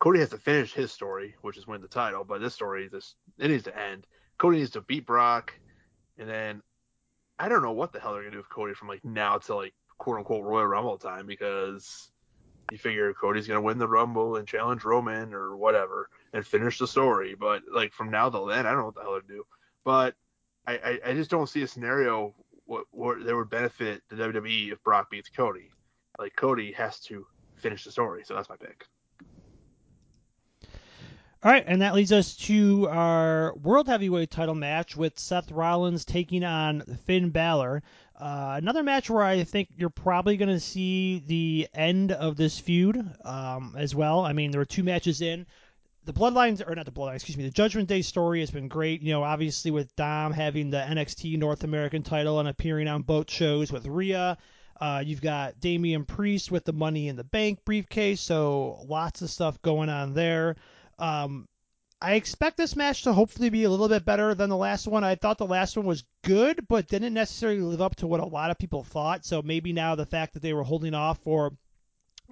[0.00, 3.14] Cody has to finish his story, which is win the title, but this story, this
[3.38, 4.08] it needs to end.
[4.36, 5.54] Cody needs to beat Brock,
[6.18, 6.60] and then
[7.38, 9.54] I don't know what the hell they're gonna do with Cody from like now to
[9.54, 12.10] like quote unquote Royal Rumble time because
[12.72, 16.88] you figure Cody's gonna win the Rumble and challenge Roman or whatever and finish the
[16.88, 17.36] story.
[17.38, 19.44] But like from now till then, I don't know what the hell to do.
[19.84, 20.16] But
[20.66, 22.34] I, I, I just don't see a scenario
[22.64, 25.70] where, where there would benefit the WWE if Brock beats Cody
[26.18, 28.22] like Cody has to finish the story.
[28.24, 28.86] So that's my pick.
[31.44, 36.04] All right, and that leads us to our World Heavyweight title match with Seth Rollins
[36.04, 37.82] taking on Finn Balor.
[38.16, 42.60] Uh, another match where I think you're probably going to see the end of this
[42.60, 44.20] feud um, as well.
[44.20, 45.44] I mean, there are two matches in.
[46.04, 49.02] The Bloodlines, or not the Bloodlines, excuse me, the Judgment Day story has been great.
[49.02, 53.28] You know, obviously with Dom having the NXT North American title and appearing on both
[53.28, 54.38] shows with Rhea.
[54.82, 59.30] Uh, you've got Damian Priest with the Money in the Bank briefcase, so lots of
[59.30, 60.56] stuff going on there.
[60.98, 61.46] Um,
[62.00, 65.04] I expect this match to hopefully be a little bit better than the last one.
[65.04, 68.26] I thought the last one was good, but didn't necessarily live up to what a
[68.26, 69.24] lot of people thought.
[69.24, 71.52] So maybe now the fact that they were holding off for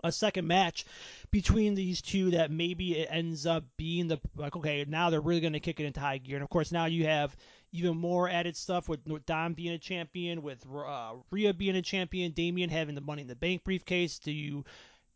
[0.03, 0.87] a second match
[1.31, 5.43] between these two that maybe it ends up being the like okay now they're really
[5.43, 7.37] going to kick it into high gear and of course now you have
[7.73, 12.33] even more added stuff with, Dom being a champion, with uh, Rhea being a champion,
[12.33, 14.19] Damian having the Money in the Bank briefcase.
[14.19, 14.65] Do you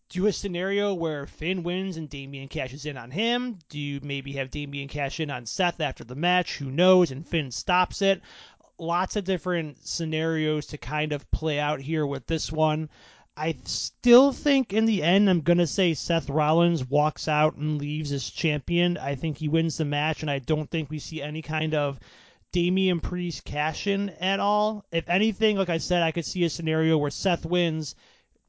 [0.08, 3.58] do a scenario where Finn wins and Damian cashes in on him?
[3.68, 6.58] Do you maybe have Damian cash in on Seth after the match?
[6.58, 7.10] Who knows?
[7.10, 8.22] And Finn stops it.
[8.78, 12.90] Lots of different scenarios to kind of play out here with this one.
[13.36, 18.12] I still think in the end I'm gonna say Seth Rollins walks out and leaves
[18.12, 18.96] as champion.
[18.96, 21.98] I think he wins the match, and I don't think we see any kind of
[22.54, 24.84] Damian Priest cash in at all.
[24.92, 27.96] If anything, like I said, I could see a scenario where Seth wins,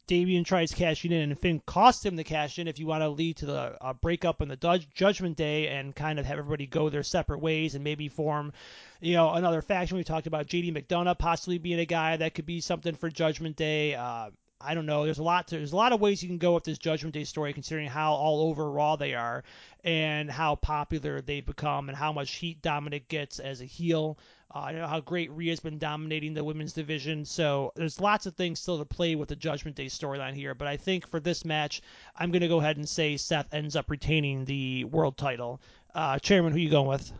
[0.06, 3.08] Damian tries cashing in, and Finn costs him the cash in if you want to
[3.08, 6.88] lead to the uh, breakup in the Judgment Day and kind of have everybody go
[6.88, 8.52] their separate ways and maybe form,
[9.00, 9.96] you know, another faction.
[9.96, 13.56] We talked about JD McDonagh possibly being a guy that could be something for Judgment
[13.56, 13.96] Day.
[13.96, 14.30] Uh,
[14.60, 15.04] I don't know.
[15.04, 15.48] There's a lot.
[15.48, 17.88] To, there's a lot of ways you can go with this Judgment Day story, considering
[17.88, 19.44] how all over Raw they are,
[19.84, 24.18] and how popular they've become, and how much heat Dominik gets as a heel.
[24.54, 27.24] Uh, I know how great Rhea's been dominating the women's division.
[27.24, 30.54] So there's lots of things still to play with the Judgment Day storyline here.
[30.54, 31.82] But I think for this match,
[32.16, 35.60] I'm going to go ahead and say Seth ends up retaining the world title.
[35.94, 37.12] Uh, Chairman, who are you going with?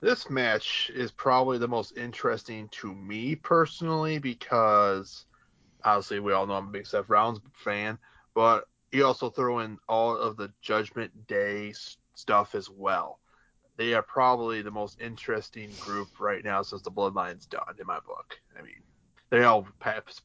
[0.00, 5.24] This match is probably the most interesting to me personally because
[5.84, 7.98] obviously we all know I'm a big Seth Rollins fan,
[8.34, 11.72] but you also throw in all of the Judgment Day
[12.14, 13.20] stuff as well.
[13.76, 18.00] They are probably the most interesting group right now since the Bloodline's done, in my
[18.00, 18.40] book.
[18.58, 18.82] I mean,
[19.30, 19.66] they all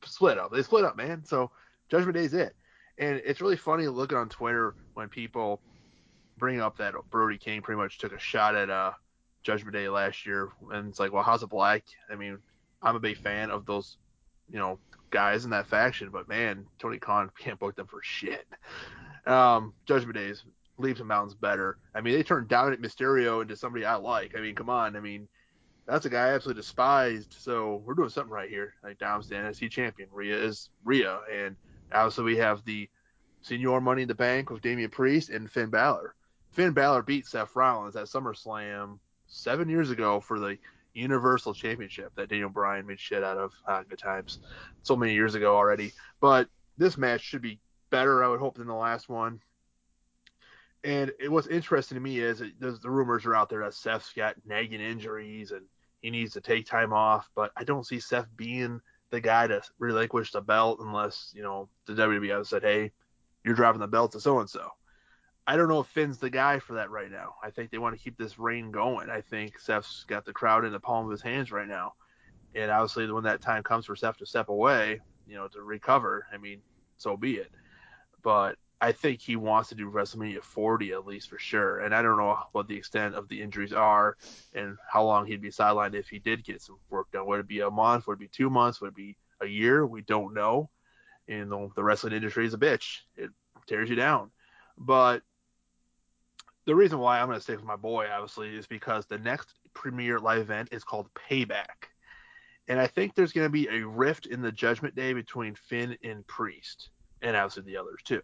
[0.04, 0.52] split up.
[0.52, 1.24] They split up, man.
[1.24, 1.52] So
[1.90, 2.56] Judgment Day's it.
[2.98, 5.62] And it's really funny looking on Twitter when people
[6.38, 8.92] bring up that Brody King pretty much took a shot at uh,
[9.44, 11.84] Judgment Day last year, and it's like, well, House of Black?
[12.12, 12.40] I mean,
[12.82, 13.98] I'm a big fan of those,
[14.54, 14.80] you know,
[15.10, 18.48] guys in that faction, but man, Tony Khan can't book them for shit.
[19.26, 20.46] Um, Judgment Days
[20.78, 21.78] leaves and mountains better.
[21.94, 24.36] I mean, they turned Dominik Mysterio into somebody I like.
[24.38, 24.96] I mean, come on.
[24.96, 25.28] I mean,
[25.86, 27.36] that's a guy I absolutely despised.
[27.38, 28.76] So we're doing something right here.
[28.84, 30.10] Like Dom's the NXT champion.
[30.12, 31.56] Rhea is Rhea, and
[31.92, 32.90] obviously we have the
[33.46, 36.16] Señor Money in the Bank with Damian Priest and Finn Balor.
[36.52, 40.58] Finn Balor beat Seth Rollins at SummerSlam seven years ago for the
[40.94, 43.54] Universal Championship that Daniel Bryan made shit out of.
[43.68, 44.40] Ah, good times.
[44.84, 45.94] So many years ago already.
[46.20, 49.42] But this match should be better, I would hope, than the last one.
[50.84, 54.12] And it, what's interesting to me is it, the rumors are out there that Seth's
[54.14, 55.66] got nagging injuries and
[56.02, 57.30] he needs to take time off.
[57.36, 61.70] But I don't see Seth being the guy to relinquish the belt unless you know
[61.86, 62.92] the WWE said, "Hey,
[63.46, 64.70] you're dropping the belt to so and so."
[65.46, 67.36] I don't know if Finn's the guy for that right now.
[67.44, 69.10] I think they want to keep this reign going.
[69.10, 71.94] I think Seth's got the crowd in the palm of his hands right now.
[72.56, 76.28] And obviously, when that time comes for Seth to step away, you know, to recover,
[76.34, 76.62] I mean,
[76.98, 77.52] so be it.
[78.22, 81.80] But I think he wants to do WrestleMania 40 at least for sure.
[81.80, 84.18] And I don't know what the extent of the injuries are
[84.54, 87.26] and how long he'd be sidelined if he did get some work done.
[87.26, 88.08] Would it be a month?
[88.08, 88.82] Would it be two months?
[88.82, 89.86] Would it be a year?
[89.86, 90.70] We don't know.
[91.28, 93.00] And the, the wrestling industry is a bitch.
[93.16, 93.30] It
[93.68, 94.32] tears you down.
[94.78, 95.22] But
[96.66, 99.50] the reason why I'm going to stick with my boy, obviously, is because the next
[99.74, 101.90] premier live event is called Payback.
[102.68, 105.98] And I think there's going to be a rift in the Judgment Day between Finn
[106.04, 106.90] and Priest,
[107.22, 108.22] and obviously the others too.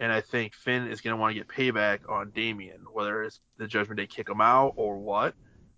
[0.00, 3.40] And I think Finn is going to want to get payback on Damian, whether it's
[3.58, 5.34] the Judgment Day kick him out or what.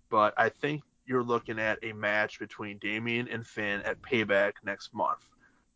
[0.09, 4.93] But I think you're looking at a match between Damian and Finn at Payback next
[4.93, 5.19] month.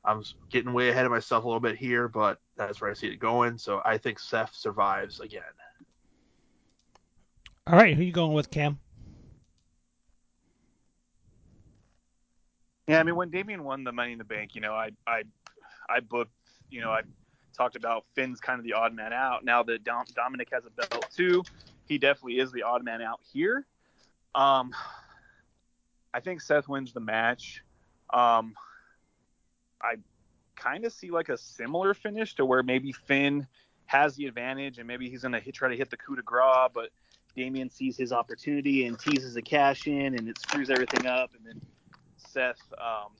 [0.03, 3.07] I'm getting way ahead of myself a little bit here, but that's where I see
[3.07, 3.57] it going.
[3.57, 5.43] So I think Seth survives again.
[7.67, 8.79] All right, who are you going with, Cam?
[12.87, 15.23] Yeah, I mean, when Damian won the Money in the Bank, you know, I I
[15.87, 16.31] I booked,
[16.69, 17.01] you know, I
[17.55, 19.45] talked about Finn's kind of the odd man out.
[19.45, 21.43] Now that Dom, Dominic has a belt too,
[21.87, 23.65] he definitely is the odd man out here.
[24.33, 24.73] Um,
[26.13, 27.63] I think Seth wins the match.
[28.11, 28.55] Um,
[29.81, 29.95] I
[30.55, 33.47] kind of see like a similar finish to where maybe Finn
[33.85, 36.69] has the advantage and maybe he's gonna hit, try to hit the coup de grace,
[36.73, 36.89] but
[37.35, 41.31] Damian sees his opportunity and teases a cash in, and it screws everything up.
[41.35, 41.61] And then
[42.17, 43.11] Seth um,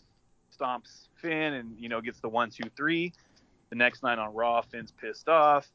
[0.58, 3.14] stomps Finn, and you know gets the one, two, three.
[3.70, 5.68] The next night on Raw, Finn's pissed off.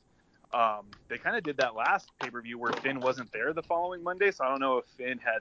[0.52, 3.62] Um, they kind of did that last pay per view where Finn wasn't there the
[3.62, 5.40] following Monday, so I don't know if Finn had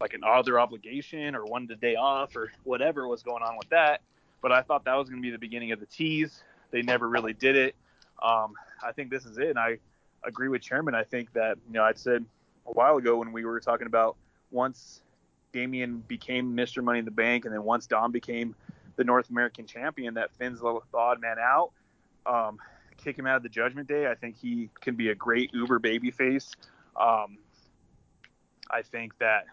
[0.00, 3.68] like an other obligation or wanted a day off or whatever was going on with
[3.70, 4.02] that.
[4.42, 6.42] But I thought that was going to be the beginning of the tease.
[6.70, 7.74] They never really did it.
[8.22, 8.54] Um,
[8.84, 9.78] I think this is it, and I
[10.26, 10.94] agree with Chairman.
[10.94, 12.24] I think that you know I said
[12.66, 14.16] a while ago when we were talking about
[14.50, 15.00] once
[15.52, 16.82] Damian became Mr.
[16.82, 18.54] Money in the Bank, and then once Dom became
[18.96, 21.70] the North American champion, that Finn's the odd man out.
[22.24, 22.58] Um,
[22.96, 24.10] kick him out of the Judgment Day.
[24.10, 26.50] I think he can be a great Uber babyface.
[26.98, 27.38] Um,
[28.70, 29.44] I think that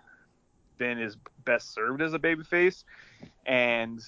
[0.78, 2.84] Finn is best served as a babyface,
[3.45, 4.03] and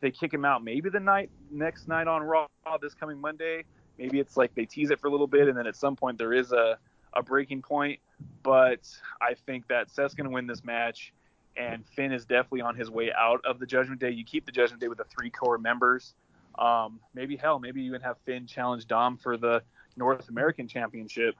[0.00, 2.46] they kick him out maybe the night next night on Raw
[2.80, 3.64] this coming Monday
[3.98, 6.18] maybe it's like they tease it for a little bit and then at some point
[6.18, 6.78] there is a,
[7.12, 8.00] a breaking point.
[8.42, 8.88] But
[9.20, 11.12] I think that Seth's going to win this match
[11.56, 14.10] and Finn is definitely on his way out of the Judgment Day.
[14.10, 16.14] You keep the Judgment Day with the three core members.
[16.58, 19.62] Um, maybe hell, maybe you even have Finn challenge Dom for the
[19.96, 21.34] North American Championship.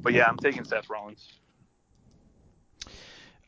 [0.00, 1.28] But yeah, I'm taking Seth Rollins.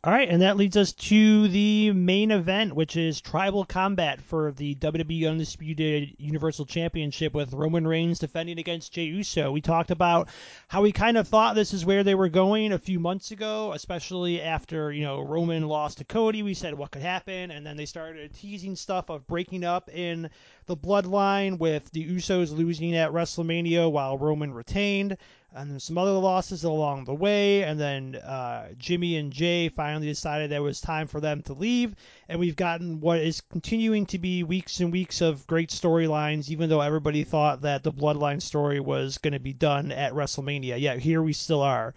[0.04, 4.52] All right, and that leads us to the main event, which is Tribal Combat for
[4.52, 9.50] the WWE Undisputed Universal Championship with Roman Reigns defending against Jey Uso.
[9.50, 10.28] We talked about
[10.68, 13.72] how we kind of thought this is where they were going a few months ago,
[13.72, 16.42] especially after, you know, Roman lost to Cody.
[16.42, 20.28] We said what could happen, and then they started teasing stuff of breaking up in
[20.66, 25.16] the bloodline with the Usos losing at WrestleMania while Roman retained
[25.54, 30.08] and then some other losses along the way, and then uh, Jimmy and Jey finally
[30.08, 31.94] decided that it was time for them to leave,
[32.28, 36.68] and we've gotten what is continuing to be weeks and weeks of great storylines, even
[36.68, 40.80] though everybody thought that the Bloodline story was going to be done at WrestleMania.
[40.80, 41.94] Yeah, here we still are.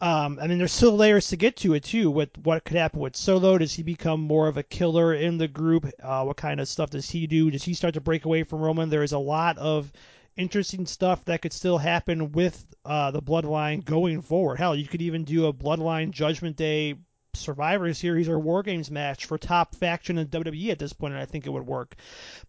[0.00, 2.10] Um, I mean, there's still layers to get to it too.
[2.10, 3.58] With what could happen with Solo?
[3.58, 5.90] Does he become more of a killer in the group?
[6.02, 7.50] Uh, what kind of stuff does he do?
[7.50, 8.90] Does he start to break away from Roman?
[8.90, 9.92] There is a lot of
[10.38, 14.56] interesting stuff that could still happen with uh, the Bloodline going forward.
[14.56, 16.94] Hell, you could even do a Bloodline Judgment Day
[17.34, 21.22] Survivor Series or War Games match for top faction in WWE at this point, and
[21.22, 21.94] I think it would work.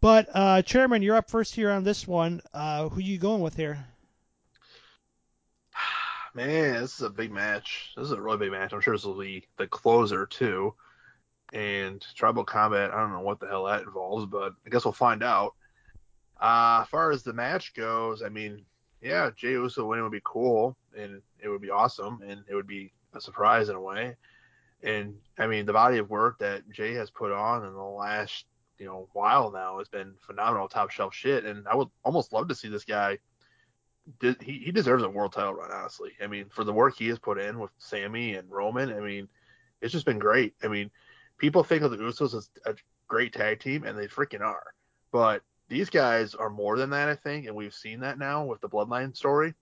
[0.02, 2.42] But uh, Chairman, you're up first here on this one.
[2.54, 3.86] Uh, who you going with here?
[6.34, 7.94] Man, this is a big match.
[7.98, 8.72] This is a really big match.
[8.72, 10.74] I'm sure this will be the closer too.
[11.52, 14.94] And tribal combat, I don't know what the hell that involves, but I guess we'll
[14.94, 15.56] find out.
[16.40, 18.64] Uh, as far as the match goes, I mean,
[19.02, 22.68] yeah, Jey Uso winning would be cool, and it would be awesome, and it would
[22.68, 24.16] be a surprise in a way.
[24.84, 28.46] And I mean, the body of work that Jey has put on in the last,
[28.78, 31.46] you know, while now has been phenomenal, top shelf shit.
[31.46, 33.18] And I would almost love to see this guy.
[34.22, 34.36] He
[34.66, 36.12] he deserves a world title run, honestly.
[36.22, 39.28] I mean, for the work he has put in with Sami and Roman, I mean,
[39.82, 40.56] it's just been great.
[40.64, 40.90] I mean,
[41.38, 42.76] people think of the Usos as a
[43.08, 44.74] great tag team, and they freaking are.
[45.12, 48.60] But these guys are more than that, I think, and we've seen that now with
[48.60, 49.54] the Bloodline story.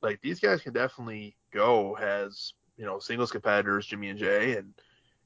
[0.00, 4.72] Like these guys can definitely go as you know singles competitors, Jimmy and Jey, and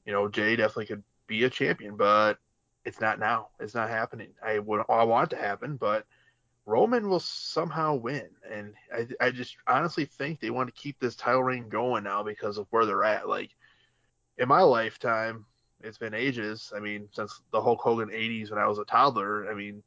[0.05, 2.39] you know Jey definitely could be a champion, but
[2.83, 3.49] it's not now.
[3.59, 4.29] It's not happening.
[4.43, 6.05] I would I want it to happen, but
[6.65, 11.15] Roman will somehow win, and I I just honestly think they want to keep this
[11.15, 13.29] title reign going now because of where they're at.
[13.29, 13.51] Like
[14.39, 15.45] in my lifetime,
[15.81, 16.73] it's been ages.
[16.75, 19.49] I mean, since the Hulk Hogan 80s when I was a toddler.
[19.49, 19.83] I mean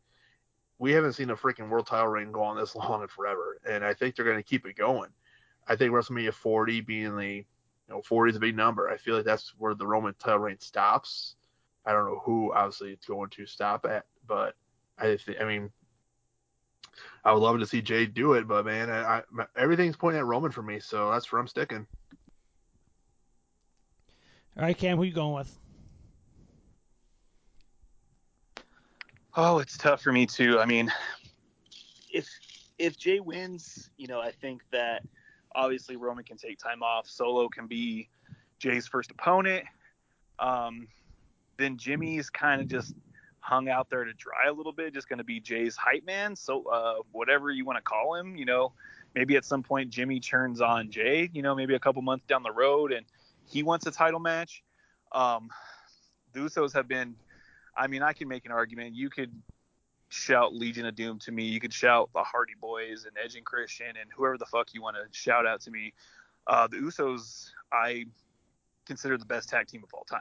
[0.78, 3.84] we haven't seen a freaking world title reign go on this long and forever, and
[3.84, 5.10] I think they're going to keep it going.
[5.66, 7.44] I think WrestleMania 40 being the, you
[7.88, 8.88] know, 40 is a big number.
[8.88, 11.36] I feel like that's where the Roman title reign stops.
[11.84, 14.54] I don't know who obviously it's going to stop at, but
[14.98, 15.70] I I mean,
[17.24, 19.22] I would love to see Jey do it, but man, I, I,
[19.56, 21.86] everything's pointing at Roman for me, so that's where I'm sticking.
[24.56, 25.56] All right, Cam, who you going with?
[29.40, 30.58] Oh, it's tough for me too.
[30.58, 30.92] I mean,
[32.12, 32.28] if
[32.76, 35.04] if Jey wins, you know, I think that
[35.54, 37.08] obviously Roman can take time off.
[37.08, 38.08] Solo can be
[38.58, 39.64] Jey's first opponent.
[40.40, 40.88] Um,
[41.56, 42.94] then Jimmy's kind of just
[43.38, 46.34] hung out there to dry a little bit, just going to be Jey's hype man.
[46.34, 48.72] So uh, whatever you want to call him, you know,
[49.14, 51.30] maybe at some point Jimmy turns on Jey.
[51.32, 53.06] you know, maybe a couple months down the road, and
[53.46, 54.64] he wants a title match.
[55.12, 55.48] Um,
[56.32, 57.14] the Usos have been
[57.78, 58.94] I mean, I can make an argument.
[58.94, 59.32] You could
[60.08, 61.44] shout Legion of Doom to me.
[61.44, 64.82] You could shout the Hardy Boys and Edge and Christian and whoever the fuck you
[64.82, 65.92] want to shout out to me.
[66.46, 68.06] Uh, the Usos, I
[68.86, 70.20] consider the best tag team of all time.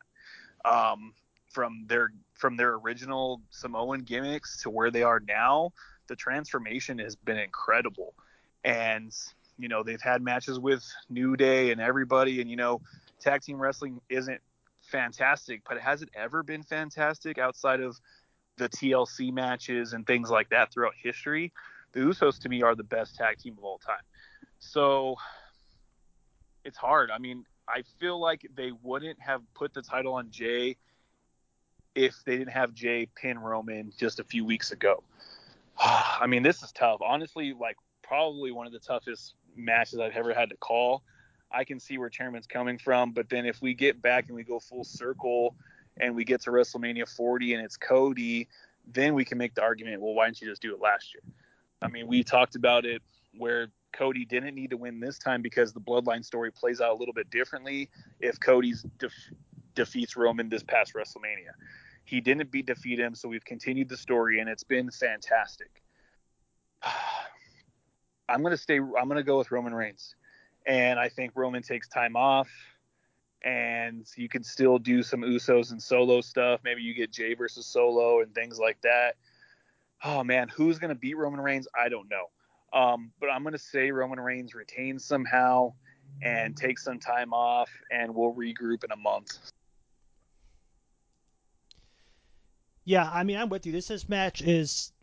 [0.65, 1.13] Um,
[1.49, 5.71] from their from their original Samoan gimmicks to where they are now,
[6.07, 8.13] the transformation has been incredible.
[8.63, 9.15] And
[9.57, 12.81] you know they've had matches with New Day and everybody, and you know
[13.19, 14.41] tag team wrestling isn't
[14.87, 17.97] fantastic, but has it ever been fantastic outside of
[18.57, 21.53] the TLC matches and things like that throughout history?
[21.93, 24.03] The Usos to me are the best tag team of all time.
[24.59, 25.15] So
[26.63, 27.11] it's hard.
[27.11, 30.77] I mean, I feel like they wouldn't have put the title on Jey
[31.95, 35.03] if they didn't have Jey pin Roman just a few weeks ago.
[35.79, 36.99] I mean, this is tough.
[37.01, 41.03] Honestly, like probably one of the toughest matches I've ever had to call.
[41.51, 43.11] I can see where Chairman's coming from.
[43.11, 45.55] But then if we get back and we go full circle
[45.99, 48.47] and we get to WrestleMania 40 and it's Cody,
[48.85, 51.23] then we can make the argument, well, why didn't you just do it last year?
[51.81, 53.01] I mean, we talked about it
[53.37, 56.95] where Cody didn't need to win this time because the bloodline story plays out a
[56.95, 57.89] little bit differently
[58.19, 59.13] if Cody's def-
[59.75, 61.53] defeats Roman this past WrestleMania.
[62.03, 65.83] He didn't beat defeat him, so we've continued the story and it's been fantastic.
[68.29, 68.77] I'm gonna stay.
[68.77, 70.15] I'm gonna go with Roman Reigns
[70.67, 72.49] and I think Roman takes time off,
[73.41, 76.59] and you can still do some Usos and Solo stuff.
[76.63, 79.15] Maybe you get Jey versus Solo and things like that.
[80.03, 81.67] Oh man, who's gonna beat Roman Reigns?
[81.73, 82.25] I don't know.
[82.77, 85.73] Um, but I'm gonna say Roman Reigns retains somehow,
[86.21, 89.39] and take some time off, and we'll regroup in a month.
[92.87, 93.73] Yeah, I mean, I'm with you.
[93.73, 94.93] This this match is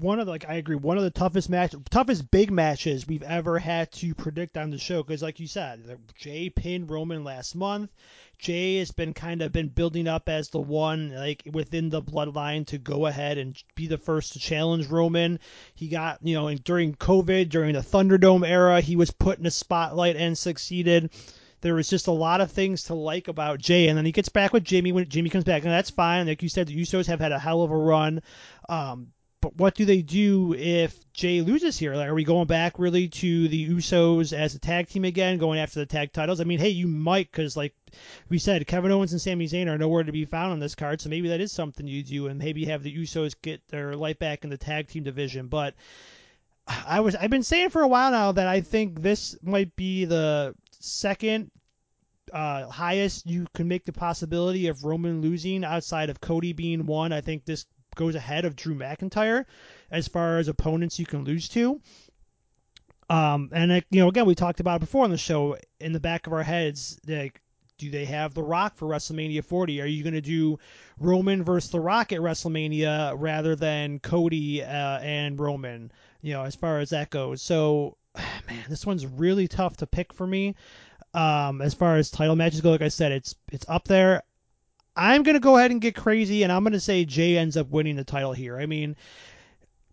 [0.00, 3.22] one of the, like I agree, one of the toughest match, toughest big matches we've
[3.22, 5.02] ever had to predict on the show.
[5.02, 7.90] Because like you said, Jey pinned Roman last month.
[8.38, 12.66] Jey has been kind of been building up as the one like within the bloodline
[12.68, 15.38] to go ahead and be the first to challenge Roman.
[15.74, 19.50] He got you know during COVID, during the Thunderdome era, he was put in a
[19.50, 21.10] spotlight and succeeded
[21.64, 24.28] there was just a lot of things to like about Jey, and then he gets
[24.28, 26.26] back with Jimmy when Jimmy comes back, and that's fine.
[26.26, 28.20] Like you said, the Usos have had a hell of a run.
[28.68, 31.96] Um, but what do they do if Jey loses here?
[31.96, 35.58] Like, are we going back really to the Usos as a tag team again, going
[35.58, 36.38] after the tag titles?
[36.38, 37.74] I mean, hey, you might, because like
[38.28, 41.00] we said, Kevin Owens and Sami Zayn are nowhere to be found on this card,
[41.00, 44.18] so maybe that is something you do, and maybe have the Usos get their light
[44.18, 45.46] back in the tag team division.
[45.46, 45.74] But
[46.66, 50.04] I was I've been saying for a while now that I think this might be
[50.04, 50.54] the
[50.84, 51.50] second
[52.32, 57.12] uh, highest you can make the possibility of Roman losing outside of Cody being one.
[57.12, 59.44] I think this goes ahead of Drew McIntyre
[59.90, 61.80] as far as opponents you can lose to.
[63.08, 65.56] Um, and you know, again, we talked about it before on the show.
[65.78, 67.40] In the back of our heads, like,
[67.76, 69.82] do they have The Rock for WrestleMania 40?
[69.82, 70.58] Are you going to do
[70.98, 75.92] Roman versus The Rock at WrestleMania rather than Cody uh, and Roman?
[76.22, 77.42] You know, as far as that goes.
[77.42, 77.96] So,
[78.48, 80.54] man, this one's really tough to pick for me.
[81.12, 84.22] Um, as far as title matches go, like I said, it's it's up there.
[84.96, 87.96] I'm gonna go ahead and get crazy, and I'm gonna say Jey ends up winning
[87.96, 88.58] the title here.
[88.58, 88.96] I mean,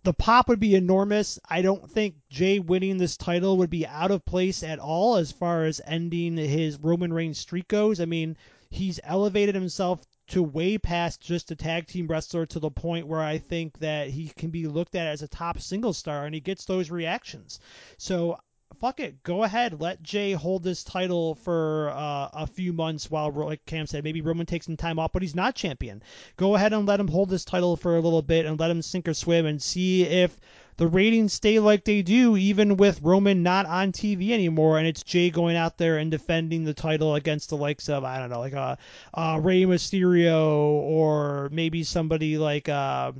[0.04, 1.40] the pop would be enormous.
[1.48, 5.32] I don't think Jey winning this title would be out of place at all as
[5.32, 8.00] far as ending his Roman Reigns streak goes.
[8.00, 8.36] I mean,
[8.70, 10.02] he's elevated himself
[10.32, 14.10] to way past just a tag team wrestler to the point where I think that
[14.10, 17.60] he can be looked at as a top single star and he gets those reactions.
[17.98, 18.40] So
[18.80, 23.32] fuck it, go ahead, let Jey hold this title for uh, a few months while,
[23.32, 26.02] like Cam said, maybe Roman takes some time off, but he's not champion.
[26.38, 28.82] Go ahead and let him hold this title for a little bit and let him
[28.82, 30.36] sink or swim and see if
[30.78, 35.04] the ratings stay like they do, even with Roman not on TV anymore, and it's
[35.04, 38.40] Jey going out there and defending the title against the likes of I don't know,
[38.40, 38.80] like a
[39.14, 43.12] uh, uh, Rey Mysterio or maybe somebody like uh,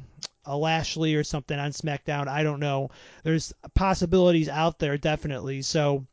[0.46, 2.28] a Lashley or something on SmackDown.
[2.28, 2.90] I don't know.
[3.24, 5.62] There's possibilities out there definitely.
[5.62, 6.06] So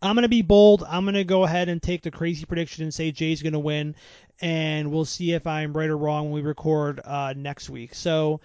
[0.00, 0.84] I'm gonna be bold.
[0.88, 3.96] I'm gonna go ahead and take the crazy prediction and say Jey's gonna win,
[4.40, 7.94] and we'll see if I'm right or wrong when we record uh, next week.
[7.94, 8.40] So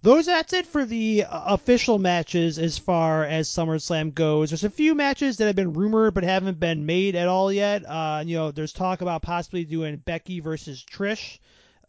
[0.00, 4.50] those that's it for the uh, official matches as far as SummerSlam goes.
[4.50, 7.84] There's a few matches that have been rumored but haven't been made at all yet.
[7.84, 11.38] Uh, you know, there's talk about possibly doing Becky versus Trish.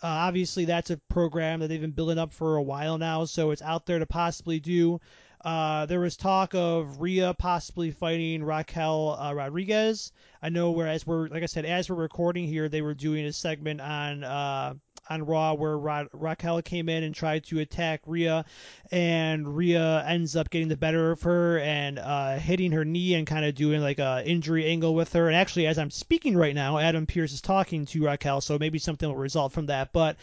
[0.01, 3.51] Uh, obviously, that's a program that they've been building up for a while now, so
[3.51, 4.99] it's out there to possibly do.
[5.43, 10.11] Uh, there was talk of Rhea possibly fighting Raquel uh, Rodriguez.
[10.41, 13.33] I know, whereas we're like I said, as we're recording here, they were doing a
[13.33, 14.73] segment on uh,
[15.09, 18.45] on Raw where Ra- Raquel came in and tried to attack Rhea,
[18.91, 23.25] and Rhea ends up getting the better of her and uh, hitting her knee and
[23.25, 25.27] kind of doing like a injury angle with her.
[25.27, 28.79] And actually, as I'm speaking right now, Adam Pearce is talking to Raquel, so maybe
[28.79, 29.91] something will result from that.
[29.93, 30.17] But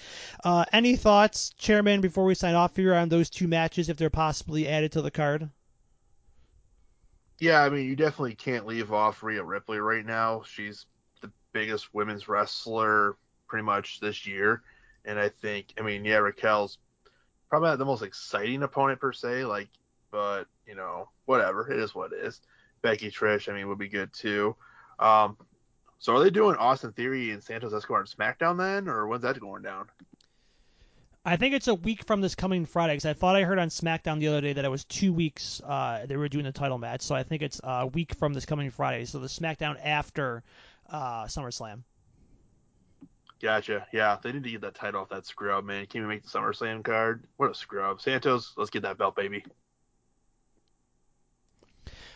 [0.44, 4.10] uh, any thoughts, Chairman, before we sign off here on those two matches, if they're
[4.10, 5.50] possibly added to the card?
[7.38, 10.42] Yeah, I mean, you definitely can't leave off Rhea Ripley right now.
[10.46, 10.86] She's
[11.20, 13.16] the biggest women's wrestler
[13.46, 14.62] pretty much this year.
[15.06, 16.78] And I think, I mean, yeah, Raquel's
[17.48, 19.68] probably not the most exciting opponent per se, like,
[20.10, 22.40] but you know, whatever, it is what it is.
[22.82, 24.56] Becky Trish, I mean, would be good too.
[24.98, 25.36] Um,
[25.98, 29.40] so are they doing Austin Theory and Santos Escobar on SmackDown then, or when's that
[29.40, 29.86] going down?
[31.24, 33.68] I think it's a week from this coming Friday because I thought I heard on
[33.68, 36.78] SmackDown the other day that it was two weeks uh, they were doing the title
[36.78, 37.02] match.
[37.02, 39.06] So I think it's a week from this coming Friday.
[39.06, 40.44] So the SmackDown after
[40.88, 41.82] uh, SummerSlam.
[43.40, 43.86] Gotcha.
[43.92, 45.80] Yeah, they need to get that title off that scrub, man.
[45.86, 47.24] Can't even make the SummerSlam card.
[47.36, 48.00] What a scrub.
[48.00, 49.44] Santos, let's get that belt, baby.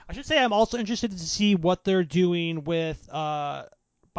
[0.09, 3.65] I should say I'm also interested to see what they're doing with uh,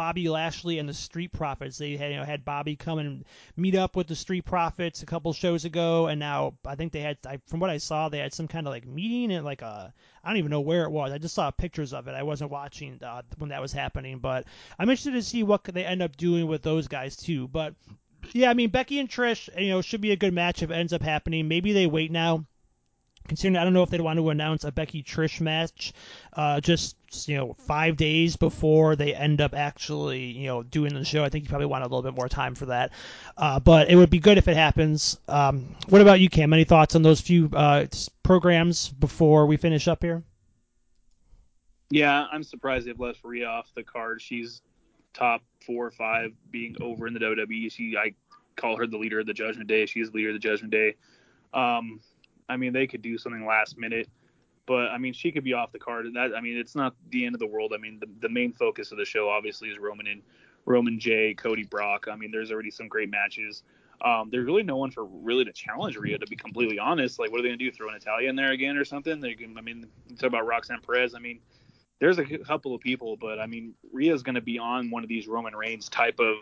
[0.02, 1.78] Bobby Lashley and the Street Profits.
[1.78, 3.24] They had, you know, had Bobby come and
[3.56, 7.02] meet up with the Street Profits a couple shows ago, and now I think they
[7.02, 9.62] had, I, from what I saw, they had some kind of like meeting and like
[9.62, 9.94] a,
[10.24, 11.12] I don't even know where it was.
[11.12, 12.16] I just saw pictures of it.
[12.16, 14.44] I wasn't watching uh, when that was happening, but
[14.76, 17.46] I'm interested to see what they end up doing with those guys too.
[17.46, 17.76] But
[18.32, 20.74] yeah, I mean Becky and Trish, you know, should be a good match if it
[20.74, 21.46] ends up happening.
[21.46, 22.44] Maybe they wait now
[23.28, 25.92] considering I don't know if they'd want to announce a Becky Trish match
[26.32, 26.96] uh, just
[27.26, 31.24] you know five days before they end up actually you know doing the show.
[31.24, 32.92] I think you probably want a little bit more time for that,
[33.36, 35.18] uh, but it would be good if it happens.
[35.28, 36.52] Um, what about you, Cam?
[36.52, 37.86] Any thoughts on those few uh,
[38.22, 40.22] programs before we finish up here?
[41.90, 44.22] Yeah, I'm surprised they've left Rhea off the card.
[44.22, 44.62] She's
[45.12, 47.70] top four or five being over in the WWE.
[47.70, 48.14] She, I
[48.56, 49.84] call her the leader of the Judgment Day.
[49.84, 50.94] She's the leader of the Judgment Day.
[51.52, 52.00] Um,
[52.48, 54.08] I mean, they could do something last minute,
[54.66, 56.06] but I mean, she could be off the card.
[56.06, 57.72] And that, I mean, it's not the end of the world.
[57.74, 60.22] I mean, the, the main focus of the show obviously is Roman and
[60.64, 62.06] Roman Jey, Cody Brock.
[62.10, 63.62] I mean, there's already some great matches.
[64.04, 67.18] Um, there's really no one for really to challenge Rhea, to be completely honest.
[67.18, 67.70] Like, what are they gonna do?
[67.70, 69.20] Throw Natalya in there again or something?
[69.20, 69.56] They can.
[69.56, 69.86] I mean,
[70.18, 71.14] talk about Roxanne Perez.
[71.14, 71.38] I mean,
[72.00, 75.28] there's a couple of people, but I mean, Rhea's gonna be on one of these
[75.28, 76.38] Roman Reigns type of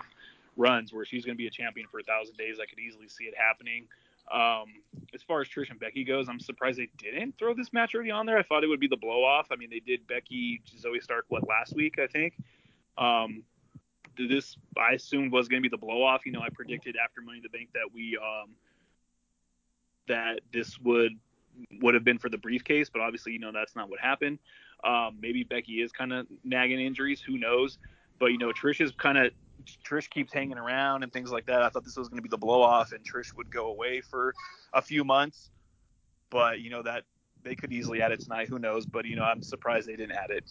[0.56, 2.56] runs where she's gonna be a champion for a thousand days.
[2.62, 3.86] I could easily see it happening.
[4.32, 4.66] Um,
[5.12, 8.10] as far as Trish and Becky goes, I'm surprised they didn't throw this match early
[8.10, 8.38] on there.
[8.38, 9.48] I thought it would be the blow off.
[9.50, 12.34] I mean, they did Becky Zoey Stark what last week, I think.
[12.96, 13.42] Um,
[14.16, 16.26] this I assumed was going to be the blow off.
[16.26, 18.50] You know, I predicted after Money in the Bank that we um,
[20.08, 21.12] that this would
[21.80, 24.38] would have been for the briefcase, but obviously, you know, that's not what happened.
[24.84, 27.20] Um, maybe Becky is kind of nagging injuries.
[27.20, 27.78] Who knows?
[28.18, 29.32] But you know, Trish is kind of
[29.84, 31.62] Trish keeps hanging around and things like that.
[31.62, 34.00] I thought this was going to be the blow off, and Trish would go away
[34.00, 34.34] for
[34.72, 35.50] a few months.
[36.30, 37.04] But you know that
[37.42, 38.48] they could easily add it tonight.
[38.48, 38.86] Who knows?
[38.86, 40.50] But you know, I'm surprised they didn't add it.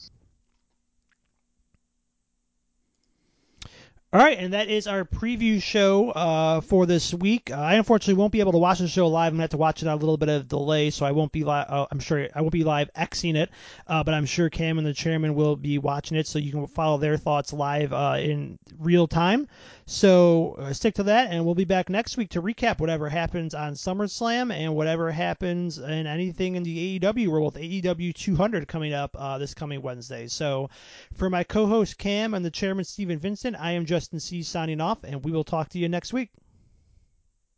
[4.12, 7.52] All right, and that is our preview show uh, for this week.
[7.52, 9.28] I unfortunately won't be able to watch the show live.
[9.28, 11.32] I'm gonna have to watch it on a little bit of delay, so I won't
[11.32, 11.68] be live.
[11.70, 13.52] Uh, I'm sure I won't be live Xing it,
[13.86, 16.66] uh, but I'm sure Cam and the chairman will be watching it, so you can
[16.66, 19.48] follow their thoughts live uh, in real time.
[19.92, 23.56] So uh, stick to that, and we'll be back next week to recap whatever happens
[23.56, 28.94] on SummerSlam and whatever happens in anything in the AEW world with AEW 200 coming
[28.94, 30.28] up this coming Wednesday.
[30.28, 30.70] So
[31.16, 35.04] for my co-host Cam and the chairman Steven Vincent, I am Justin C signing off,
[35.04, 36.30] and we will talk to you next week.